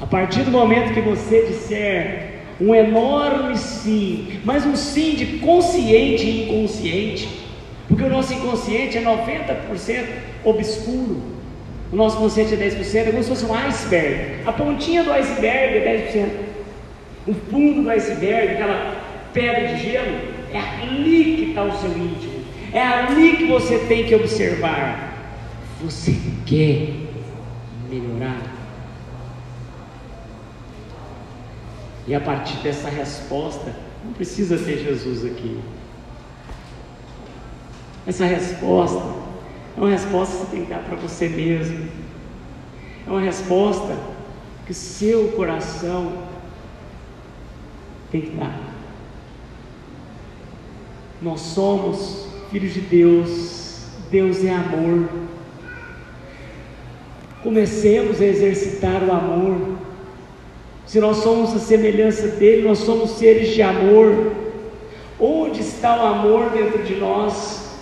A 0.01 0.05
partir 0.05 0.43
do 0.43 0.51
momento 0.51 0.93
que 0.93 1.01
você 1.01 1.45
disser 1.45 2.39
um 2.59 2.73
enorme 2.73 3.57
sim, 3.57 4.39
mas 4.43 4.65
um 4.65 4.75
sim 4.75 5.15
de 5.15 5.37
consciente 5.39 6.25
e 6.25 6.43
inconsciente, 6.43 7.39
Porque 7.87 8.03
o 8.03 8.09
nosso 8.09 8.31
inconsciente 8.33 8.99
é 8.99 9.01
90% 9.01 10.05
obscuro. 10.43 11.21
O 11.91 11.95
nosso 11.95 12.17
consciente 12.17 12.53
é 12.53 12.57
10%, 12.57 12.95
é 12.95 13.11
como 13.11 13.23
se 13.23 13.29
fosse 13.29 13.45
um 13.45 13.53
iceberg. 13.53 14.43
A 14.45 14.53
pontinha 14.53 15.03
do 15.03 15.11
iceberg 15.11 15.77
é 15.77 16.11
10%. 16.13 16.29
O 17.27 17.33
fundo 17.33 17.83
do 17.83 17.89
iceberg, 17.89 18.53
aquela 18.53 19.01
pedra 19.33 19.67
de 19.67 19.83
gelo, 19.83 20.17
é 20.51 20.59
ali 20.59 21.35
que 21.35 21.49
está 21.49 21.63
o 21.63 21.77
seu 21.77 21.91
íntimo. 21.91 22.39
É 22.71 22.81
ali 22.81 23.37
que 23.37 23.45
você 23.45 23.79
tem 23.79 24.05
que 24.05 24.15
observar. 24.15 25.13
Você 25.81 26.15
quer 26.45 26.93
melhorar? 27.89 28.41
E 32.07 32.15
a 32.15 32.19
partir 32.19 32.57
dessa 32.57 32.89
resposta, 32.89 33.75
não 34.03 34.13
precisa 34.13 34.57
ter 34.57 34.79
Jesus 34.79 35.25
aqui. 35.25 35.59
Essa 38.07 38.25
resposta 38.25 39.03
é 39.77 39.79
uma 39.79 39.89
resposta 39.89 40.35
que 40.35 40.41
você 40.41 40.51
tem 40.55 40.65
que 40.65 40.71
dar 40.71 40.79
para 40.79 40.95
você 40.95 41.29
mesmo. 41.29 41.87
É 43.05 43.09
uma 43.09 43.21
resposta 43.21 43.95
que 44.65 44.73
seu 44.73 45.29
coração 45.29 46.28
dar. 48.17 48.59
Nós 51.21 51.41
somos 51.41 52.27
filhos 52.49 52.73
de 52.73 52.81
Deus, 52.81 53.87
Deus 54.09 54.43
é 54.43 54.51
amor. 54.51 55.09
Comecemos 57.43 58.19
a 58.19 58.25
exercitar 58.25 59.03
o 59.03 59.11
amor. 59.11 59.77
Se 60.85 60.99
nós 60.99 61.17
somos 61.17 61.53
a 61.55 61.59
semelhança 61.59 62.27
dele, 62.27 62.67
nós 62.67 62.79
somos 62.79 63.11
seres 63.11 63.49
de 63.49 63.61
amor. 63.61 64.33
Onde 65.19 65.61
está 65.61 65.95
o 65.97 66.07
amor 66.07 66.49
dentro 66.49 66.81
de 66.83 66.95
nós? 66.95 67.77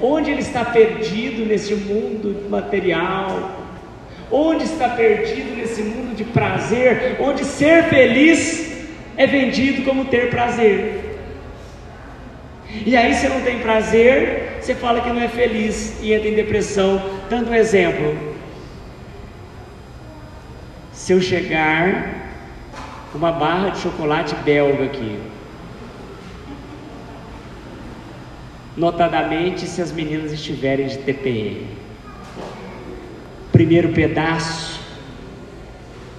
Onde 0.00 0.30
ele 0.30 0.40
está 0.40 0.64
perdido 0.64 1.44
nesse 1.44 1.74
mundo 1.74 2.48
material? 2.50 3.60
Onde 4.30 4.64
está 4.64 4.88
perdido 4.88 5.54
nesse 5.56 5.82
mundo 5.82 6.16
de 6.16 6.24
prazer? 6.24 7.18
Onde 7.20 7.44
ser 7.44 7.84
feliz 7.84 8.63
é 9.16 9.26
vendido 9.26 9.82
como 9.82 10.06
ter 10.06 10.30
prazer. 10.30 11.18
E 12.84 12.96
aí 12.96 13.14
você 13.14 13.28
não 13.28 13.40
tem 13.42 13.60
prazer, 13.60 14.58
você 14.60 14.74
fala 14.74 15.00
que 15.00 15.08
não 15.08 15.20
é 15.20 15.28
feliz 15.28 15.96
e 16.02 16.12
entra 16.12 16.28
em 16.28 16.34
depressão. 16.34 17.00
Dando 17.30 17.50
um 17.50 17.54
exemplo. 17.54 18.34
Se 20.92 21.12
eu 21.12 21.20
chegar 21.20 22.32
uma 23.14 23.30
barra 23.30 23.70
de 23.70 23.78
chocolate 23.78 24.34
belga 24.36 24.84
aqui, 24.84 25.18
notadamente 28.76 29.66
se 29.66 29.80
as 29.80 29.92
meninas 29.92 30.32
estiverem 30.32 30.88
de 30.88 30.98
TPM. 30.98 31.68
Primeiro 33.52 33.90
pedaço 33.90 34.80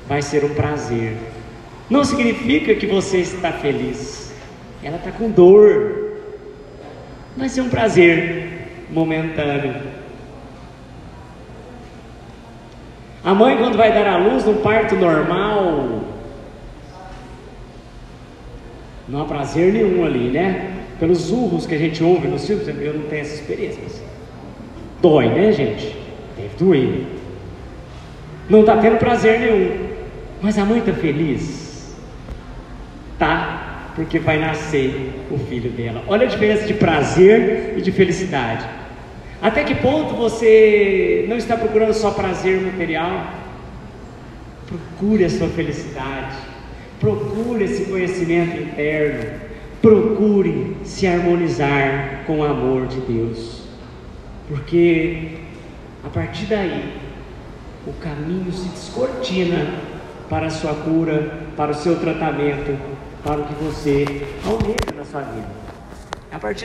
vai 0.08 0.22
ser 0.22 0.46
um 0.46 0.54
prazer. 0.54 1.18
Não 1.90 2.04
significa 2.04 2.74
que 2.76 2.88
você 2.88 3.20
está 3.20 3.52
feliz. 3.52 4.34
Ela 4.84 4.98
está 4.98 5.12
com 5.12 5.30
dor. 5.30 6.20
Vai 7.38 7.50
ser 7.50 7.62
um 7.62 7.70
prazer 7.70 8.86
momentâneo. 8.90 9.76
A 13.24 13.34
mãe, 13.34 13.58
quando 13.58 13.76
vai 13.76 13.92
dar 13.92 14.08
à 14.08 14.18
luz 14.18 14.46
num 14.46 14.62
parto 14.62 14.96
normal, 14.96 16.04
não 19.08 19.22
há 19.22 19.26
prazer 19.26 19.74
nenhum 19.74 20.06
ali, 20.06 20.30
né? 20.30 20.72
Pelos 21.00 21.32
urros 21.32 21.66
que 21.66 21.74
a 21.74 21.78
gente 21.78 22.04
ouve 22.04 22.28
nos 22.28 22.46
filmes, 22.46 22.68
eu 22.68 22.94
não 22.94 23.04
tenho 23.08 23.22
essa 23.22 23.34
experiência, 23.34 23.82
dói, 25.02 25.28
né, 25.28 25.52
gente? 25.52 25.96
Deve 26.38 26.56
doer. 26.58 27.06
Não 28.48 28.60
está 28.62 28.78
tendo 28.78 28.98
prazer 28.98 29.40
nenhum, 29.40 29.88
mas 30.42 30.58
a 30.60 30.64
mãe 30.64 30.80
está 30.80 30.94
feliz? 30.94 31.65
Tá, 33.18 33.92
porque 33.96 34.20
vai 34.20 34.38
nascer 34.38 35.12
o 35.32 35.38
filho 35.38 35.72
dela. 35.72 36.04
Olha 36.08 36.26
a 36.26 36.30
diferença 36.30 36.68
de 36.68 36.74
prazer 36.74 37.76
e 37.78 37.82
de 37.82 37.92
felicidade. 37.92 38.66
Até 39.42 39.64
que 39.64 39.76
ponto 39.76 40.16
você 40.16 41.26
não 41.30 41.38
está 41.38 41.56
procurando 41.56 41.94
só 41.94 42.12
prazer 42.12 42.62
material? 42.62 43.34
Procure 44.66 45.24
a 45.24 45.30
sua 45.30 45.48
felicidade, 45.50 46.36
procure 47.00 47.66
esse 47.66 47.86
conhecimento 47.86 48.62
interno, 48.62 49.40
procure 49.82 50.76
se 50.84 51.06
harmonizar 51.06 52.24
com 52.26 52.40
o 52.40 52.44
amor 52.44 52.88
de 52.88 53.00
Deus, 53.02 53.62
porque 54.50 55.38
a 56.04 56.10
partir 56.10 56.48
daí 56.48 56.94
o 57.86 57.94
caminho 57.94 58.52
se 58.52 58.68
descortina 58.70 59.68
para 60.28 60.48
a 60.48 60.50
sua 60.50 60.74
cura, 60.74 61.40
para 61.56 61.72
o 61.72 61.76
seu 61.76 62.00
tratamento, 62.00 62.76
para 63.26 63.42
o 63.42 63.44
que 63.44 63.56
você 63.56 64.06
almeja 64.46 64.96
na 64.96 65.04
sua 65.04 65.22
vida. 65.22 65.48
A 66.32 66.38
partir 66.38 66.64